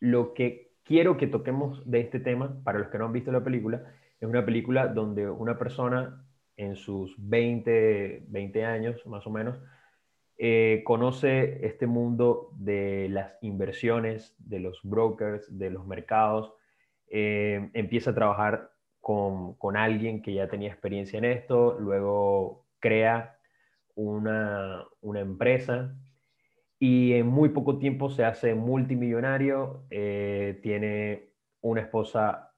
lo 0.00 0.34
que 0.34 0.72
quiero 0.84 1.16
que 1.16 1.26
toquemos 1.26 1.82
de 1.88 2.00
este 2.00 2.20
tema, 2.20 2.60
para 2.64 2.78
los 2.78 2.88
que 2.88 2.98
no 2.98 3.06
han 3.06 3.12
visto 3.12 3.32
la 3.32 3.44
película, 3.44 3.84
es 4.20 4.28
una 4.28 4.44
película 4.44 4.88
donde 4.88 5.28
una 5.28 5.58
persona 5.58 6.24
en 6.56 6.76
sus 6.76 7.14
20, 7.18 8.24
20 8.28 8.64
años 8.64 9.04
más 9.06 9.26
o 9.26 9.30
menos, 9.30 9.58
eh, 10.38 10.82
conoce 10.84 11.66
este 11.66 11.86
mundo 11.86 12.50
de 12.58 13.08
las 13.08 13.38
inversiones, 13.40 14.34
de 14.38 14.60
los 14.60 14.80
brokers, 14.82 15.46
de 15.58 15.70
los 15.70 15.86
mercados, 15.86 16.52
eh, 17.08 17.70
empieza 17.72 18.10
a 18.10 18.14
trabajar 18.14 18.70
con, 19.00 19.76
alguien 19.76 20.20
que 20.20 20.34
ya 20.34 20.48
tenía 20.48 20.68
experiencia 20.68 21.18
en 21.18 21.24
esto, 21.24 21.78
luego 21.78 22.66
crea 22.80 23.38
una, 23.94 24.84
una 25.00 25.20
empresa 25.20 25.94
y 26.78 27.14
en 27.14 27.26
muy 27.28 27.48
poco 27.50 27.78
tiempo 27.78 28.10
se 28.10 28.24
hace 28.24 28.54
multimillonario, 28.54 29.86
eh, 29.90 30.60
tiene 30.62 31.30
una 31.62 31.80
esposa 31.80 32.52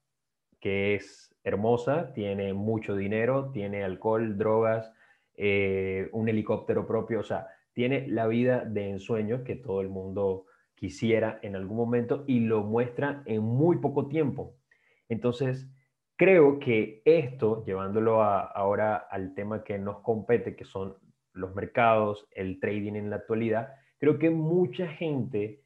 que 0.59 0.97
es 0.97 1.37
hermosa, 1.45 2.13
tiene 2.13 2.55
mucho 2.55 2.97
dinero, 2.97 3.53
tiene 3.53 3.85
alcohol, 3.85 4.37
drogas, 4.37 4.93
un 5.37 6.29
helicóptero 6.29 6.85
propio, 6.85 7.21
o 7.21 7.23
sea, 7.23 7.47
tiene 7.79 8.09
la 8.09 8.27
vida 8.27 8.65
de 8.65 8.91
ensueño 8.91 9.45
que 9.45 9.55
todo 9.55 9.83
el 9.83 9.89
mundo 9.89 10.47
quisiera 10.75 11.39
en 11.43 11.55
algún 11.55 11.77
momento 11.77 12.25
y 12.27 12.41
lo 12.41 12.65
muestra 12.65 13.23
en 13.25 13.45
muy 13.45 13.77
poco 13.77 14.09
tiempo. 14.09 14.57
Entonces, 15.09 15.71
creo 16.17 16.59
que 16.59 17.03
esto, 17.05 17.65
llevándolo 17.65 18.21
ahora 18.21 18.97
al 18.97 19.33
tema 19.33 19.63
que 19.63 19.79
nos 19.79 20.01
compete, 20.01 20.57
que 20.57 20.65
son 20.65 20.97
los 21.33 21.55
mercados, 21.55 22.27
el 22.33 22.59
trading 22.59 22.95
en 22.95 23.11
la 23.11 23.17
actualidad, 23.19 23.69
creo 23.99 24.19
que 24.19 24.31
mucha 24.31 24.89
gente, 24.89 25.63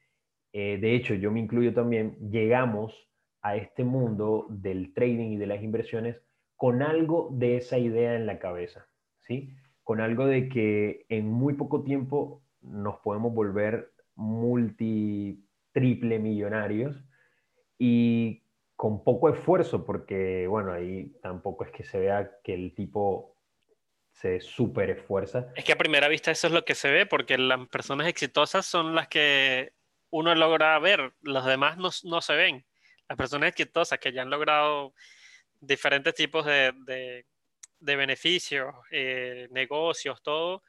eh, 0.53 0.77
de 0.79 0.95
hecho 0.95 1.15
yo 1.15 1.33
me 1.33 1.41
incluyo 1.41 1.73
también, 1.73 2.19
llegamos 2.31 2.93
a 3.41 3.57
este 3.57 3.85
mundo 3.85 4.49
del 4.51 4.93
trading 4.93 5.31
y 5.31 5.37
de 5.39 5.47
las 5.47 5.63
inversiones 5.63 6.21
con 6.57 6.83
algo 6.83 7.31
de 7.33 7.57
esa 7.57 7.79
idea 7.79 8.17
en 8.17 8.27
la 8.27 8.39
cabeza, 8.39 8.87
¿sí? 9.21 9.57
Con 9.83 10.01
algo 10.01 10.27
de 10.27 10.49
que 10.49 11.07
en 11.09 11.31
muy 11.31 11.55
poco 11.55 11.83
tiempo 11.83 12.43
nos 12.61 12.99
podemos 13.01 13.35
volver 13.35 13.93
multi, 14.15 15.45
triple 15.73 16.19
millonarios 16.19 16.97
y 17.79 18.43
con 18.77 19.05
poco 19.05 19.29
esfuerzo, 19.29 19.85
porque 19.85 20.47
bueno, 20.47 20.73
ahí 20.73 21.13
tampoco 21.23 21.65
es 21.65 21.71
que 21.71 21.85
se 21.85 21.99
vea 21.99 22.31
que 22.43 22.55
el 22.55 22.75
tipo 22.75 23.37
se 24.13 24.41
super 24.41 24.91
esfuerza. 24.91 25.49
Es 25.57 25.65
que 25.65 25.73
a 25.73 25.79
primera 25.79 26.09
vista 26.09 26.31
eso 26.31 26.47
es 26.47 26.53
lo 26.53 26.65
que 26.65 26.75
se 26.75 26.91
ve, 26.91 27.07
porque 27.07 27.39
las 27.39 27.67
personas 27.69 28.07
exitosas 28.07 28.67
son 28.67 28.95
las 28.95 29.09
que 29.09 29.73
uno 30.11 30.35
logra 30.35 30.79
ver, 30.79 31.13
los 31.23 31.45
demás 31.47 31.79
no, 31.79 31.91
no 32.05 32.21
se 32.21 32.35
ven. 32.35 32.65
Las 33.09 33.17
personas 33.17 33.49
exitosas 33.49 33.99
que 33.99 34.13
ya 34.13 34.23
han 34.23 34.31
logrado 34.31 34.95
diferentes 35.61 36.15
tipos 36.15 36.45
de, 36.45 36.73
de, 36.85 37.27
de 37.83 37.97
beneficios, 37.97 38.75
eh, 38.91 39.49
negocios, 39.51 40.23
todo, 40.23 40.63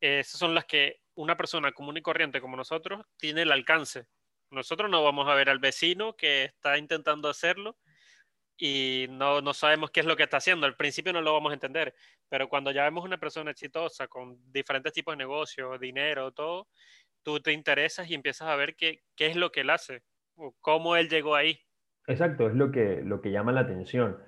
esas 0.00 0.38
son 0.38 0.54
las 0.54 0.64
que 0.66 1.00
una 1.14 1.36
persona 1.36 1.72
común 1.72 1.96
y 1.96 2.02
corriente 2.02 2.40
como 2.40 2.56
nosotros 2.56 3.04
tiene 3.16 3.42
el 3.42 3.52
alcance. 3.52 4.06
Nosotros 4.50 4.90
no 4.90 5.02
vamos 5.02 5.28
a 5.28 5.34
ver 5.34 5.50
al 5.50 5.58
vecino 5.58 6.14
que 6.14 6.44
está 6.44 6.78
intentando 6.78 7.28
hacerlo 7.28 7.76
y 8.56 9.06
no, 9.10 9.40
no, 9.40 9.52
sabemos 9.52 9.90
qué 9.90 10.00
es 10.00 10.06
lo 10.06 10.16
que 10.16 10.22
está 10.22 10.36
haciendo. 10.36 10.66
Al 10.66 10.76
principio 10.76 11.12
no 11.12 11.22
lo 11.22 11.32
vamos 11.32 11.50
a 11.50 11.54
entender, 11.54 11.94
pero 12.28 12.48
cuando 12.48 12.70
ya 12.70 12.84
vemos 12.84 13.04
una 13.04 13.18
persona 13.18 13.50
exitosa 13.50 14.06
con 14.06 14.38
diferentes 14.52 14.92
tipos 14.92 15.12
de 15.12 15.18
negocios, 15.18 15.80
dinero, 15.80 16.30
todo, 16.30 16.68
tú 17.24 17.40
te 17.40 17.52
interesas 17.52 18.08
y 18.08 18.14
empiezas 18.14 18.48
a 18.48 18.56
ver 18.56 18.76
qué, 18.76 19.02
qué 19.16 19.26
es 19.26 19.36
lo 19.36 19.50
que 19.50 19.62
él 19.62 19.70
hace 19.70 20.02
o 20.36 20.54
cómo 20.60 20.94
él 20.94 21.08
llegó 21.08 21.34
ahí. 21.34 21.58
Exacto, 22.06 22.48
es 22.48 22.54
lo 22.54 22.70
que, 22.70 23.00
lo 23.02 23.20
que 23.20 23.32
llama 23.32 23.50
la 23.50 23.62
atención. 23.62 24.18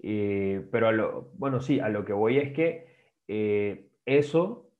Pero 0.00 0.88
a 0.88 0.92
lo, 0.92 1.30
bueno, 1.34 1.60
sí, 1.60 1.80
a 1.80 1.88
lo 1.88 2.04
que 2.04 2.12
voy 2.12 2.38
es 2.38 2.52
que 2.52 2.86
eh, 3.26 3.90
eso 4.06 4.70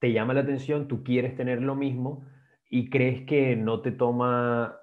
te 0.00 0.12
llama 0.12 0.34
la 0.34 0.40
atención, 0.40 0.88
tú 0.88 1.02
quieres 1.02 1.36
tener 1.36 1.62
lo 1.62 1.74
mismo 1.74 2.24
y 2.70 2.90
crees 2.90 3.26
que 3.26 3.56
no 3.56 3.80
te 3.80 3.90
toma 3.90 4.78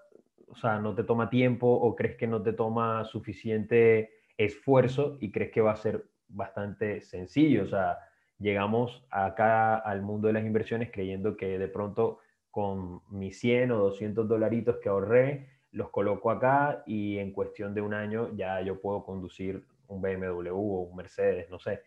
o 0.55 0.57
sea, 0.57 0.79
no 0.79 0.95
te 0.95 1.03
toma 1.03 1.29
tiempo 1.29 1.67
o 1.67 1.95
crees 1.95 2.15
que 2.15 2.27
no 2.27 2.41
te 2.41 2.53
toma 2.53 3.03
suficiente 3.03 4.11
esfuerzo 4.37 5.17
y 5.19 5.31
crees 5.31 5.51
que 5.51 5.59
va 5.59 5.73
a 5.73 5.75
ser 5.75 6.05
bastante 6.29 7.01
sencillo. 7.01 7.63
O 7.63 7.67
sea, 7.67 7.99
llegamos 8.39 9.05
acá 9.11 9.75
al 9.75 10.01
mundo 10.01 10.27
de 10.27 10.33
las 10.33 10.45
inversiones 10.45 10.91
creyendo 10.91 11.35
que 11.35 11.59
de 11.59 11.67
pronto 11.67 12.19
con 12.51 13.01
mis 13.09 13.37
100 13.39 13.71
o 13.71 13.77
200 13.79 14.29
dolaritos 14.29 14.77
que 14.81 14.87
ahorré, 14.87 15.49
los 15.71 15.89
coloco 15.89 16.31
acá 16.31 16.83
y 16.85 17.17
en 17.17 17.33
cuestión 17.33 17.73
de 17.73 17.81
un 17.81 17.93
año 17.93 18.33
ya 18.33 18.61
yo 18.61 18.79
puedo 18.79 19.03
conducir 19.03 19.65
un 19.87 20.01
BMW 20.01 20.49
o 20.49 20.81
un 20.81 20.95
Mercedes, 20.95 21.49
no 21.49 21.59
sé, 21.59 21.81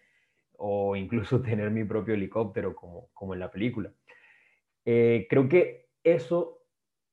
o 0.58 0.96
incluso 0.96 1.40
tener 1.42 1.70
mi 1.70 1.84
propio 1.84 2.14
helicóptero 2.14 2.74
como, 2.74 3.10
como 3.12 3.34
en 3.34 3.40
la 3.40 3.50
película. 3.50 3.92
Eh, 4.84 5.26
creo 5.28 5.48
que 5.48 5.88
eso 6.02 6.58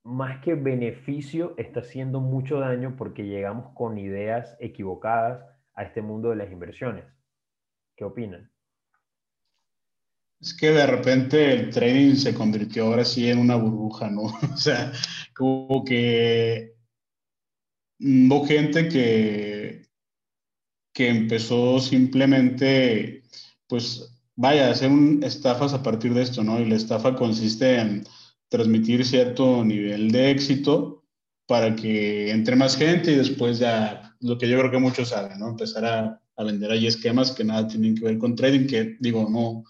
más 0.06 0.40
que 0.44 0.54
beneficio, 0.54 1.56
está 1.58 1.80
haciendo 1.80 2.20
mucho 2.20 2.60
daño 2.60 2.96
porque 2.96 3.24
llegamos 3.24 3.74
con 3.74 3.98
ideas 3.98 4.56
equivocadas 4.60 5.44
a 5.74 5.84
este 5.84 6.04
mundo 6.04 6.30
de 6.30 6.36
las 6.36 6.52
inversiones. 6.52 7.06
¿Qué 7.96 8.04
opinan? 8.04 8.52
Es 10.40 10.56
que 10.56 10.70
de 10.70 10.86
repente 10.86 11.54
el 11.54 11.70
trading 11.72 12.14
se 12.16 12.36
convirtió 12.36 12.86
ahora 12.86 13.04
sí 13.04 13.28
en 13.28 13.40
una 13.40 13.56
burbuja, 13.56 14.10
¿no? 14.10 14.26
O 14.54 14.58
sea, 14.58 14.92
como 15.34 15.84
que 15.84 16.76
hubo 18.00 18.46
gente 18.46 18.88
que, 18.88 19.85
que 20.96 21.10
empezó 21.10 21.80
simplemente, 21.82 23.24
pues, 23.68 24.18
vaya, 24.36 24.70
a 24.70 24.72
hacer 24.72 24.90
un, 24.90 25.22
estafas 25.24 25.74
a 25.74 25.84
partir 25.84 26.14
de 26.14 26.22
esto, 26.22 26.42
¿no? 26.42 26.58
Y 26.58 26.66
la 26.66 26.76
estafa 26.76 27.18
consiste 27.18 27.80
en 27.80 28.08
transmitir 28.48 29.06
cierto 29.06 29.66
nivel 29.66 30.10
de 30.10 30.32
éxito 30.32 31.04
para 31.48 31.76
que 31.76 32.32
entre 32.32 32.56
más 32.56 32.78
gente 32.78 33.12
y 33.12 33.16
después 33.16 33.60
ya, 33.60 34.16
lo 34.22 34.38
que 34.38 34.48
yo 34.48 34.58
creo 34.58 34.72
que 34.72 34.78
muchos 34.78 35.10
saben, 35.10 35.38
¿no? 35.38 35.50
Empezar 35.50 35.84
a, 35.84 36.22
a 36.38 36.44
vender 36.46 36.72
ahí 36.72 36.88
esquemas 36.88 37.32
que 37.32 37.44
nada 37.44 37.68
tienen 37.68 37.96
que 37.96 38.06
ver 38.06 38.18
con 38.18 38.34
trading, 38.34 38.66
que 38.66 38.96
digo, 39.02 39.30
no, 39.30 39.66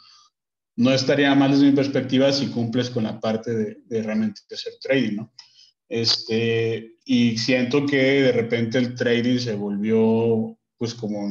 no 0.75 0.91
estaría 0.91 1.33
mal 1.33 1.51
desde 1.51 1.65
mi 1.65 1.71
perspectiva 1.71 2.31
si 2.31 2.47
cumples 2.49 2.91
con 2.91 3.03
la 3.03 3.19
parte 3.19 3.51
de, 3.51 3.77
de 3.83 4.03
realmente 4.03 4.41
hacer 4.53 4.73
trading, 4.79 5.15
¿no? 5.15 5.33
Este, 5.89 6.97
y 7.03 7.35
siento 7.39 7.83
que 7.87 7.97
de 8.21 8.31
repente 8.31 8.77
el 8.77 8.93
trading 8.93 9.39
se 9.39 9.55
volvió 9.55 10.55
pues 10.77 10.93
como 10.93 11.27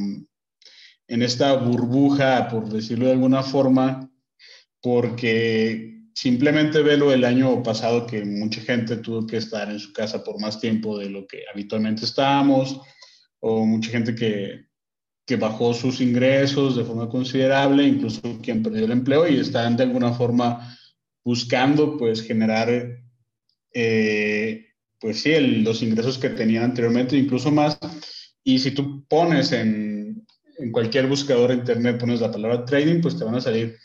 en 1.07 1.23
esta 1.23 1.55
burbuja, 1.55 2.49
por 2.49 2.69
decirlo 2.69 3.07
de 3.07 3.13
alguna 3.13 3.43
forma, 3.43 4.11
porque 4.81 6.03
simplemente 6.15 6.83
velo 6.83 7.13
el 7.13 7.25
año 7.25 7.63
pasado 7.63 8.07
que 8.07 8.25
mucha 8.25 8.61
gente 8.61 8.97
tuvo 8.97 9.27
que 9.27 9.39
estar 9.39 9.71
en 9.71 9.79
su 9.79 9.93
casa 9.93 10.23
por 10.23 10.41
más 10.41 10.61
tiempo 10.61 10.99
de 10.99 11.11
lo 11.11 11.27
que 11.27 11.45
habitualmente 11.53 12.05
estábamos, 12.05 12.81
o 13.41 13.67
mucha 13.67 13.91
gente 13.91 14.15
que, 14.15 14.67
que 15.27 15.37
bajó 15.37 15.75
sus 15.75 16.01
ingresos 16.01 16.77
de 16.77 16.85
forma 16.85 17.09
considerable, 17.09 17.85
incluso 17.85 18.21
quien 18.43 18.63
perdió 18.63 18.85
el 18.85 18.93
empleo 18.93 19.29
y 19.29 19.39
están 19.39 19.77
de 19.77 19.85
alguna 19.85 20.13
forma 20.13 20.77
buscando 21.25 21.97
pues 21.97 22.23
generar 22.23 23.05
eh, 23.75 24.67
pues 25.01 25.21
sí, 25.21 25.39
los 25.39 25.83
ingresos 25.83 26.17
que 26.17 26.31
tenían 26.31 26.65
anteriormente, 26.65 27.17
incluso 27.17 27.51
más. 27.51 27.79
Y 28.45 28.59
si 28.61 28.71
tú 28.71 29.05
pones 29.09 29.51
en, 29.53 30.25
en 30.59 30.71
cualquier 30.71 31.09
buscador 31.09 31.51
de 31.51 31.57
internet, 31.57 31.99
pones 31.99 32.21
la 32.21 32.31
palabra 32.31 32.65
trading, 32.65 33.01
pues 33.01 33.19
te 33.19 33.25
van 33.25 33.35
a 33.35 33.41
salir 33.41 33.77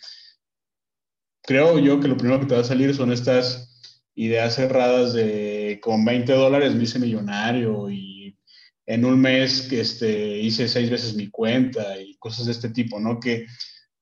creo 1.49 1.79
yo 1.79 1.99
que 1.99 2.07
lo 2.07 2.15
primero 2.15 2.39
que 2.39 2.45
te 2.45 2.53
va 2.53 2.61
a 2.61 2.63
salir 2.63 2.93
son 2.93 3.11
estas 3.11 3.97
ideas 4.13 4.53
cerradas 4.53 5.13
de 5.13 5.79
con 5.81 6.05
20 6.05 6.31
dólares 6.31 6.75
me 6.75 6.83
hice 6.83 6.99
millonario 6.99 7.89
y 7.89 8.37
en 8.85 9.03
un 9.03 9.19
mes 9.19 9.71
este, 9.71 10.37
hice 10.37 10.67
seis 10.67 10.91
veces 10.91 11.15
mi 11.15 11.31
cuenta 11.31 11.99
y 11.99 12.15
cosas 12.17 12.45
de 12.45 12.51
este 12.51 12.69
tipo, 12.69 12.99
¿no? 12.99 13.19
Que 13.19 13.47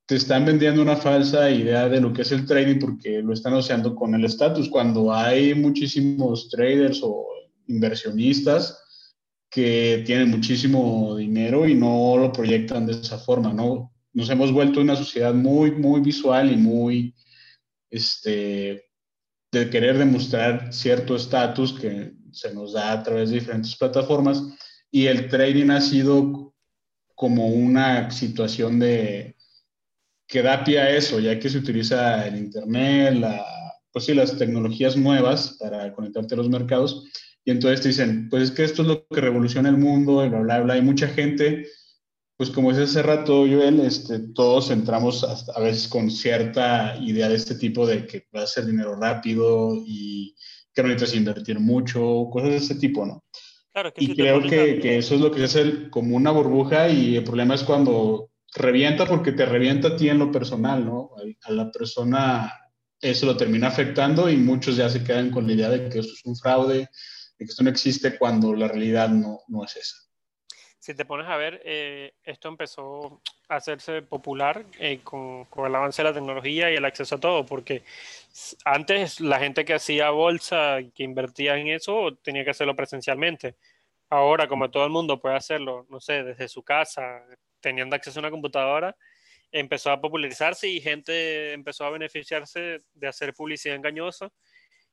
te 0.05 0.15
están 0.15 0.43
vendiendo 0.43 0.81
una 0.81 0.97
falsa 0.97 1.49
idea 1.49 1.87
de 1.87 2.01
lo 2.01 2.11
que 2.11 2.23
es 2.23 2.33
el 2.33 2.45
trading 2.45 2.79
porque 2.79 3.21
lo 3.21 3.31
están 3.31 3.53
asociando 3.53 3.95
con 3.95 4.13
el 4.13 4.25
estatus, 4.25 4.67
cuando 4.67 5.13
hay 5.13 5.55
muchísimos 5.55 6.49
traders 6.49 6.99
o 7.01 7.27
inversionistas 7.67 8.77
que 9.49 10.03
tienen 10.05 10.29
muchísimo 10.29 11.15
dinero 11.15 11.67
y 11.67 11.75
no 11.75 12.17
lo 12.17 12.31
proyectan 12.31 12.85
de 12.85 12.93
esa 12.93 13.17
forma, 13.17 13.53
¿no? 13.53 13.93
Nos 14.13 14.29
hemos 14.29 14.51
vuelto 14.51 14.81
una 14.81 14.95
sociedad 14.95 15.33
muy, 15.33 15.71
muy 15.71 16.01
visual 16.01 16.51
y 16.51 16.57
muy 16.57 17.15
este, 17.89 18.85
de 19.51 19.69
querer 19.69 19.97
demostrar 19.97 20.73
cierto 20.73 21.15
estatus 21.15 21.73
que 21.73 22.13
se 22.31 22.53
nos 22.53 22.73
da 22.73 22.91
a 22.91 23.03
través 23.03 23.29
de 23.29 23.39
diferentes 23.39 23.75
plataformas 23.75 24.43
y 24.91 25.05
el 25.07 25.29
trading 25.29 25.69
ha 25.69 25.81
sido 25.81 26.53
como 27.15 27.47
una 27.47 28.11
situación 28.11 28.79
de 28.79 29.35
que 30.27 30.41
da 30.41 30.63
pie 30.63 30.79
a 30.79 30.89
eso, 30.89 31.19
ya 31.19 31.39
que 31.39 31.49
se 31.49 31.57
utiliza 31.57 32.27
el 32.27 32.37
internet, 32.37 33.15
la, 33.15 33.45
pues 33.91 34.05
sí, 34.05 34.13
las 34.13 34.37
tecnologías 34.37 34.97
nuevas 34.97 35.57
para 35.59 35.93
conectarte 35.93 36.35
a 36.35 36.37
los 36.37 36.49
mercados 36.49 37.05
y 37.47 37.51
entonces 37.51 37.79
te 37.79 37.87
dicen, 37.87 38.27
pues 38.29 38.43
es 38.43 38.51
que 38.51 38.65
esto 38.65 38.81
es 38.81 38.89
lo 38.89 39.07
que 39.07 39.21
revoluciona 39.21 39.69
el 39.69 39.77
mundo 39.77 40.25
y 40.25 40.27
bla, 40.27 40.41
bla, 40.41 40.59
bla. 40.59 40.73
Hay 40.73 40.81
mucha 40.81 41.07
gente 41.07 41.65
pues 42.35 42.49
como 42.49 42.71
es 42.71 42.77
hace 42.77 43.01
rato, 43.01 43.47
Joel, 43.47 43.79
este, 43.79 44.19
todos 44.19 44.69
entramos 44.69 45.23
a, 45.23 45.59
veces 45.61 45.87
con 45.87 46.11
cierta 46.11 46.97
idea 47.01 47.29
de 47.29 47.35
este 47.35 47.55
tipo 47.55 47.87
de 47.87 48.05
que 48.05 48.27
va 48.35 48.43
a 48.43 48.47
ser 48.47 48.65
dinero 48.65 48.95
rápido 48.99 49.73
y 49.75 50.35
que 50.73 50.83
no 50.83 50.89
necesitas 50.89 51.15
invertir 51.15 51.59
mucho, 51.61 52.27
cosas 52.29 52.49
de 52.49 52.57
ese 52.57 52.75
tipo, 52.75 53.05
¿no? 53.05 53.23
Claro, 53.71 53.93
que 53.93 54.03
y 54.03 54.13
creo 54.13 54.41
que, 54.41 54.79
que, 54.79 54.97
eso 54.97 55.15
es 55.15 55.21
lo 55.21 55.31
que 55.31 55.39
se 55.39 55.45
hace 55.45 55.89
como 55.89 56.17
una 56.17 56.31
burbuja 56.31 56.89
y 56.89 57.15
el 57.15 57.23
problema 57.23 57.55
es 57.55 57.63
cuando 57.63 58.29
revienta 58.53 59.05
porque 59.05 59.31
te 59.31 59.45
revienta 59.45 59.87
a 59.87 59.95
ti 59.95 60.09
en 60.09 60.19
lo 60.19 60.33
personal, 60.33 60.85
¿no? 60.85 61.11
A 61.43 61.51
la 61.53 61.71
persona 61.71 62.53
eso 62.99 63.25
lo 63.25 63.37
termina 63.37 63.67
afectando 63.67 64.29
y 64.29 64.37
muchos 64.37 64.75
ya 64.75 64.89
se 64.89 65.03
quedan 65.03 65.31
con 65.31 65.47
la 65.47 65.53
idea 65.53 65.69
de 65.69 65.89
que 65.89 65.99
esto 65.99 66.13
es 66.13 66.25
un 66.25 66.35
fraude, 66.35 66.89
esto 67.39 67.63
no 67.63 67.69
existe 67.69 68.17
cuando 68.17 68.53
la 68.53 68.67
realidad 68.67 69.09
no, 69.09 69.41
no 69.47 69.63
es 69.63 69.75
esa. 69.75 69.95
Si 70.79 70.93
te 70.93 71.05
pones 71.05 71.27
a 71.27 71.35
ver, 71.35 71.61
eh, 71.65 72.13
esto 72.23 72.47
empezó 72.47 73.21
a 73.49 73.55
hacerse 73.55 74.01
popular 74.03 74.65
eh, 74.79 75.01
con, 75.03 75.45
con, 75.45 75.65
el 75.65 75.75
avance 75.75 76.01
de 76.01 76.09
la 76.09 76.13
tecnología 76.13 76.71
y 76.71 76.75
el 76.75 76.85
acceso 76.85 77.15
a 77.15 77.19
todo, 77.19 77.45
porque 77.45 77.83
antes 78.63 79.19
la 79.19 79.39
gente 79.39 79.65
que 79.65 79.73
hacía 79.73 80.11
bolsa, 80.11 80.77
que 80.95 81.03
invertía 81.03 81.57
en 81.57 81.67
eso, 81.67 82.15
tenía 82.21 82.45
que 82.45 82.51
hacerlo 82.51 82.75
presencialmente. 82.75 83.55
Ahora, 84.09 84.47
como 84.47 84.71
todo 84.71 84.85
el 84.85 84.91
mundo 84.91 85.19
puede 85.19 85.35
hacerlo, 85.35 85.85
no 85.89 85.99
sé, 85.99 86.23
desde 86.23 86.47
su 86.47 86.63
casa, 86.63 87.23
teniendo 87.59 87.95
acceso 87.95 88.19
a 88.19 88.21
una 88.21 88.31
computadora, 88.31 88.95
empezó 89.51 89.91
a 89.91 89.99
popularizarse 89.99 90.67
y 90.67 90.81
gente 90.81 91.53
empezó 91.53 91.85
a 91.85 91.89
beneficiarse 91.89 92.81
de 92.93 93.07
hacer 93.07 93.33
publicidad 93.33 93.75
engañosa. 93.75 94.31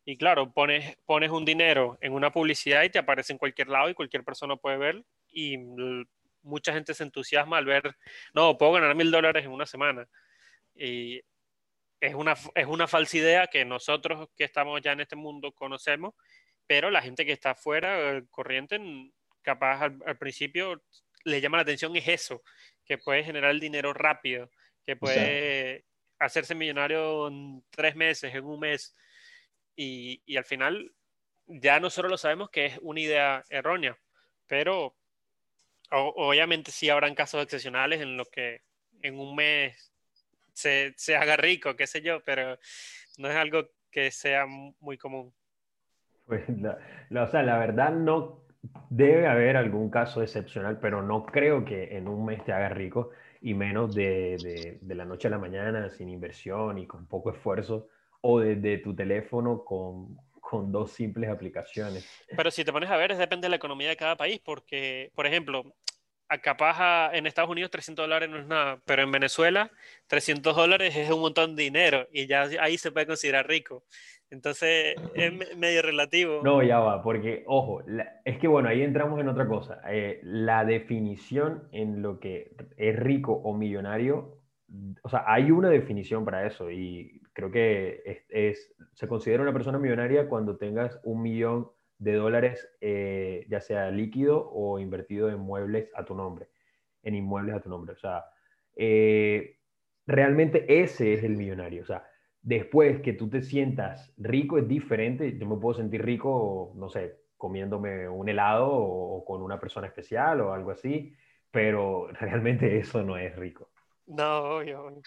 Y 0.05 0.17
claro, 0.17 0.53
pones, 0.53 0.97
pones 1.07 1.31
un 1.31 1.45
dinero 1.45 1.97
en 2.01 2.13
una 2.13 2.31
publicidad 2.31 2.83
y 2.83 2.91
te 2.91 2.99
aparece 2.99 3.33
en 3.33 3.39
cualquier 3.39 3.69
lado 3.69 3.89
y 3.89 3.95
cualquier 3.95 4.23
persona 4.23 4.57
puede 4.57 4.77
ver 4.77 5.05
y 5.31 5.57
mucha 6.43 6.73
gente 6.73 6.95
se 6.95 7.05
entusiasma 7.05 7.59
al 7.59 7.65
ver, 7.65 7.97
no, 8.35 8.57
puedo 8.59 8.73
ganar 8.73 8.95
mil 8.95 9.11
dólares 9.11 9.45
en 9.45 9.51
una 9.51 9.67
semana. 9.67 10.07
Y 10.75 11.23
es 12.01 12.15
una, 12.15 12.35
es 12.55 12.67
una 12.67 12.87
falsa 12.87 13.17
idea 13.17 13.47
que 13.47 13.65
nosotros 13.65 14.29
que 14.37 14.45
estamos 14.45 14.81
ya 14.83 14.93
en 14.93 15.01
este 15.01 15.17
mundo 15.17 15.53
conocemos, 15.53 16.15
pero 16.67 16.91
la 16.91 17.03
gente 17.03 17.25
que 17.25 17.33
está 17.33 17.53
afuera, 17.53 18.23
corriente, 18.31 18.79
capaz 19.43 19.83
al, 19.83 20.19
principio 20.19 20.83
le 21.25 21.41
llama 21.41 21.59
la 21.59 21.63
atención 21.63 21.97
es 21.97 22.09
eso, 22.09 22.43
que 22.85 22.99
puede 22.99 23.25
generar 23.25 23.51
el 23.51 23.61
dinero 23.61 23.93
rápido, 23.95 24.51
que 24.85 24.97
puede 24.97 25.85
hacerse 26.19 26.55
millonario 26.55 27.29
en 27.29 27.65
tres 27.71 27.97
meses, 27.97 28.35
en 28.35 28.45
un 28.45 28.61
mes, 28.61 28.95
y, 29.77 30.37
al 30.37 30.45
final 30.45 30.93
ya 31.47 31.81
nosotros 31.81 32.11
lo 32.11 32.19
sabemos 32.19 32.51
que 32.51 32.67
es 32.67 32.79
una 32.83 33.01
idea 33.01 33.45
errónea, 33.51 33.97
pero 34.47 34.97
obviamente 35.91 36.71
sí 36.71 36.89
habrán 36.89 37.15
casos 37.15 37.43
excepcionales 37.43 38.01
en 38.01 38.17
los 38.17 38.29
que 38.31 38.63
en 39.03 39.19
un 39.19 39.37
mes 39.37 39.93
se, 40.53 40.95
se, 40.97 41.17
haga 41.17 41.37
rico, 41.37 41.77
qué 41.77 41.87
sé 41.87 42.01
yo, 42.01 42.23
pero 42.25 42.59
no 43.19 43.29
es 43.29 43.37
algo 43.37 43.69
que 43.91 44.11
sea 44.11 44.47
muy 44.47 44.97
común. 44.97 45.33
Pues 46.27 46.43
la, 47.11 47.23
o 47.23 47.29
sea, 47.29 47.43
la 47.43 47.59
verdad 47.59 47.93
no 47.93 48.45
debe 48.89 49.27
haber 49.27 49.57
algún 49.57 49.91
caso 49.91 50.23
excepcional, 50.23 50.79
pero 50.81 51.03
no 51.03 51.27
creo 51.27 51.65
que 51.65 51.97
en 51.97 52.09
un 52.09 52.25
mes 52.25 52.43
te 52.45 52.53
haga 52.53 52.71
rico 52.71 53.11
y 53.43 53.53
menos 53.53 53.95
de, 53.95 54.39
de, 54.43 54.79
de 54.81 54.95
la 54.95 55.05
noche 55.05 55.29
a 55.29 55.33
la 55.33 55.39
mañana 55.39 55.91
sin 55.91 56.09
inversión 56.09 56.79
y 56.79 56.87
con 56.87 57.07
poco 57.07 57.31
esfuerzo 57.31 57.89
o 58.27 58.41
desde 58.41 58.79
tu 58.79 58.97
teléfono 58.97 59.63
con, 59.65 60.17
con 60.41 60.73
dos 60.73 60.93
simples 60.93 61.29
aplicaciones. 61.29 62.09
Pero 62.35 62.51
si 62.51 62.65
te 62.65 62.73
pones 62.73 62.91
a 62.91 62.97
ver, 62.97 63.15
depende 63.15 63.45
de 63.45 63.51
la 63.51 63.57
economía 63.57 63.91
de 63.91 63.99
cada 63.99 64.17
país, 64.17 64.41
porque, 64.43 65.13
por 65.15 65.27
ejemplo, 65.27 65.75
capaz 66.43 67.13
en 67.13 67.27
Estados 67.27 67.51
Unidos 67.51 67.71
300 67.71 68.05
dólares 68.05 68.31
no 68.31 68.39
es 68.39 68.47
nada, 68.47 68.81
pero 68.87 69.03
en 69.03 69.13
Venezuela 69.13 69.71
300 70.07 70.57
dólares 70.57 70.97
es 70.97 71.11
un 71.11 71.21
montón 71.21 71.55
de 71.55 71.65
dinero 71.65 72.09
y 72.11 72.27
ya 72.27 72.49
ahí 72.61 72.79
se 72.79 72.93
puede 72.93 73.07
considerar 73.07 73.47
rico. 73.47 73.85
Entonces 74.31 74.97
es 75.15 75.57
medio 75.59 75.83
relativo. 75.83 76.41
No, 76.43 76.63
ya 76.63 76.79
va, 76.79 77.03
porque, 77.03 77.45
ojo, 77.47 77.83
es 78.25 78.39
que 78.39 78.49
bueno, 78.49 78.71
ahí 78.71 78.81
entramos 78.81 79.21
en 79.21 79.29
otra 79.29 79.47
cosa. 79.47 79.83
Eh, 79.91 80.21
la 80.23 80.65
definición 80.65 81.69
en 81.73 82.01
lo 82.01 82.19
que 82.21 82.57
es 82.79 82.97
rico 82.97 83.35
o 83.35 83.55
millonario, 83.55 84.41
o 85.03 85.11
sea, 85.11 85.25
hay 85.27 85.51
una 85.51 85.69
definición 85.69 86.25
para 86.25 86.47
eso 86.47 86.71
y 86.71 87.21
creo 87.35 87.51
que 87.51 88.25
es, 88.31 88.75
se 88.95 89.09
considera 89.09 89.43
una 89.43 89.53
persona 89.53 89.79
millonaria 89.79 90.29
cuando 90.29 90.57
tengas 90.57 90.99
un 91.05 91.21
millón 91.21 91.71
de 91.99 92.15
dólares, 92.15 92.67
eh, 92.81 93.45
ya 93.49 93.61
sea 93.61 93.91
líquido 93.91 94.51
o 94.51 94.79
invertido 94.79 95.29
en 95.29 95.41
muebles 95.41 95.91
a 95.95 96.05
tu 96.05 96.15
nombre, 96.15 96.49
en 97.03 97.15
inmuebles 97.15 97.57
a 97.57 97.61
tu 97.61 97.69
nombre. 97.69 97.93
O 97.93 97.99
sea, 97.99 98.25
eh, 98.77 99.59
realmente 100.07 100.81
ese 100.83 101.15
es 101.15 101.25
el 101.25 101.37
millonario. 101.37 101.83
O 101.83 101.87
sea, 101.87 102.07
después 102.41 103.01
que 103.01 103.13
tú 103.13 103.29
te 103.29 103.43
sientas 103.43 104.13
rico 104.17 104.59
es 104.59 104.69
diferente. 104.69 105.37
Yo 105.37 105.47
me 105.47 105.57
puedo 105.57 105.75
sentir 105.75 106.05
rico, 106.05 106.73
no 106.77 106.89
sé, 106.89 107.19
comiéndome 107.37 108.09
un 108.09 108.29
helado 108.29 108.71
o, 108.71 109.25
con 109.25 109.43
una 109.43 109.59
persona 109.59 109.89
especial 109.89 110.41
o 110.41 110.53
algo 110.53 110.71
así, 110.71 111.15
pero 111.51 112.09
realmente 112.21 112.79
eso 112.79 113.03
no 113.03 113.17
es 113.17 113.35
rico. 113.37 113.71
No, 114.07 114.63
yo... 114.63 115.01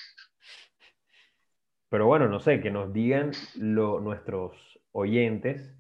Pero 1.90 2.06
bueno, 2.06 2.28
no 2.28 2.40
sé, 2.40 2.60
que 2.60 2.72
nos 2.72 2.92
digan 2.92 3.32
nuestros 3.56 4.80
oyentes 4.92 5.74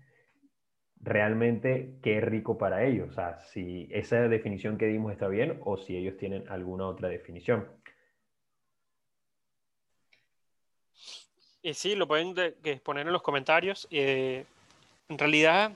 realmente 1.02 1.98
qué 2.02 2.22
rico 2.22 2.58
para 2.58 2.86
ellos. 2.86 3.10
O 3.10 3.13
sea, 3.13 3.39
si 3.39 3.88
esa 3.91 4.28
definición 4.28 4.78
que 4.78 4.88
dimos 4.88 5.12
está 5.12 5.28
bien 5.28 5.60
o 5.63 5.78
si 5.78 5.96
ellos 5.98 6.17
tienen 6.17 6.48
alguna 6.50 6.88
otra 6.88 7.10
definición. 7.10 7.67
Y 11.62 11.74
sí, 11.74 11.96
lo 11.96 12.08
pueden 12.08 12.34
poner 12.84 13.08
en 13.08 13.13
los 13.13 13.22
comentarios. 13.22 13.88
Eh, 13.91 14.46
en 15.10 15.17
realidad, 15.17 15.74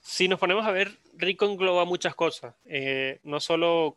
si 0.00 0.26
nos 0.26 0.40
ponemos 0.40 0.66
a 0.66 0.72
ver, 0.72 0.90
rico 1.16 1.46
engloba 1.46 1.84
muchas 1.84 2.14
cosas. 2.14 2.54
Eh, 2.64 3.20
no 3.22 3.38
solo 3.38 3.96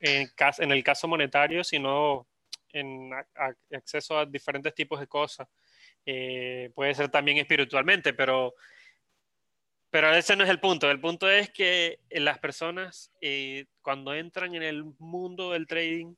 en, 0.00 0.72
el 0.72 0.84
caso 0.84 1.08
monetario, 1.08 1.64
sino 1.64 2.26
en 2.74 3.10
acceso 3.72 4.18
a 4.18 4.26
diferentes 4.26 4.74
tipos 4.74 5.00
de 5.00 5.06
cosas. 5.06 5.48
Eh, 6.04 6.70
puede 6.74 6.94
ser 6.94 7.08
también 7.08 7.38
espiritualmente, 7.38 8.12
pero, 8.12 8.54
pero 9.90 10.12
ese 10.14 10.36
no 10.36 10.44
es 10.44 10.50
el 10.50 10.60
punto. 10.60 10.90
El 10.90 11.00
punto 11.00 11.30
es 11.30 11.50
que 11.50 12.00
las 12.10 12.38
personas 12.38 13.12
eh, 13.20 13.66
cuando 13.80 14.12
entran 14.14 14.54
en 14.54 14.62
el 14.62 14.84
mundo 14.98 15.52
del 15.52 15.66
trading 15.66 16.14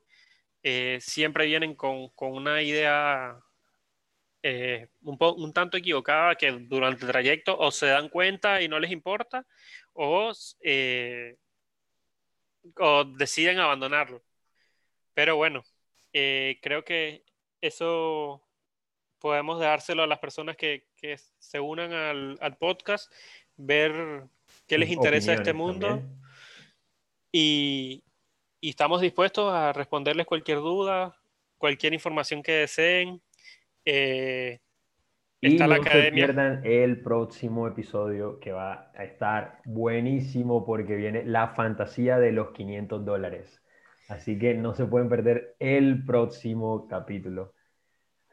eh, 0.62 0.98
siempre 1.00 1.46
vienen 1.46 1.74
con, 1.74 2.08
con 2.10 2.32
una 2.32 2.62
idea 2.62 3.38
un, 5.02 5.16
un, 5.18 5.52
tanto 5.52 5.76
equivocada 5.76 6.36
que 6.36 6.52
durante 6.52 7.04
el 7.04 7.10
trayecto 7.10 7.58
o 7.58 7.72
se 7.72 7.86
dan 7.86 8.08
cuenta 8.08 8.62
y 8.62 8.68
no 8.68 8.78
les 8.78 8.92
importa 8.92 9.44
o, 9.92 10.32
o 12.76 13.04
deciden 13.04 13.58
abandonarlo. 13.58 14.22
Pero 15.14 15.34
bueno, 15.36 15.64
eh, 16.18 16.58
creo 16.62 16.82
que 16.82 17.24
eso 17.60 18.42
podemos 19.18 19.60
dárselo 19.60 20.02
a 20.02 20.06
las 20.06 20.18
personas 20.18 20.56
que, 20.56 20.86
que 20.96 21.18
se 21.38 21.60
unan 21.60 21.92
al, 21.92 22.38
al, 22.40 22.56
podcast, 22.56 23.12
ver 23.58 24.24
qué 24.66 24.78
les 24.78 24.88
interesa 24.88 25.34
este 25.34 25.52
mundo 25.52 26.02
y, 27.30 28.02
y, 28.62 28.70
estamos 28.70 29.02
dispuestos 29.02 29.52
a 29.52 29.74
responderles 29.74 30.24
cualquier 30.24 30.60
duda, 30.60 31.14
cualquier 31.58 31.92
información 31.92 32.42
que 32.42 32.52
deseen. 32.52 33.20
Eh, 33.84 34.60
y 35.42 35.58
no 35.58 35.82
se 35.82 36.12
pierdan 36.12 36.62
el 36.64 37.02
próximo 37.02 37.68
episodio 37.68 38.40
que 38.40 38.52
va 38.52 38.90
a 38.94 39.04
estar 39.04 39.60
buenísimo 39.66 40.64
porque 40.64 40.96
viene 40.96 41.24
la 41.26 41.48
fantasía 41.48 42.18
de 42.18 42.32
los 42.32 42.52
500 42.52 43.04
dólares. 43.04 43.60
Así 44.08 44.38
que 44.38 44.54
no 44.54 44.74
se 44.74 44.84
pueden 44.84 45.08
perder 45.08 45.56
el 45.58 46.04
próximo 46.04 46.86
capítulo. 46.88 47.52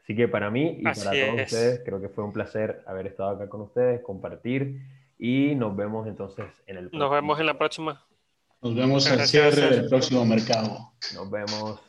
Así 0.02 0.14
que 0.14 0.28
para 0.28 0.50
mí 0.50 0.76
y 0.80 0.82
para 0.82 1.12
todos 1.12 1.40
ustedes, 1.44 1.82
creo 1.84 2.00
que 2.00 2.08
fue 2.08 2.24
un 2.24 2.32
placer 2.32 2.82
haber 2.86 3.06
estado 3.06 3.30
acá 3.30 3.48
con 3.48 3.62
ustedes, 3.62 4.02
compartir 4.02 4.82
y 5.18 5.54
nos 5.54 5.74
vemos 5.74 6.06
entonces 6.06 6.46
en 6.66 6.76
el 6.76 6.90
próximo. 6.90 7.02
Nos 7.02 7.10
vemos 7.10 7.40
en 7.40 7.46
la 7.46 7.58
próxima. 7.58 8.06
Nos 8.60 8.74
vemos 8.74 9.10
al 9.10 9.20
cierre 9.26 9.70
del 9.70 9.88
próximo 9.88 10.24
mercado. 10.24 10.92
Nos 11.14 11.30
vemos. 11.30 11.80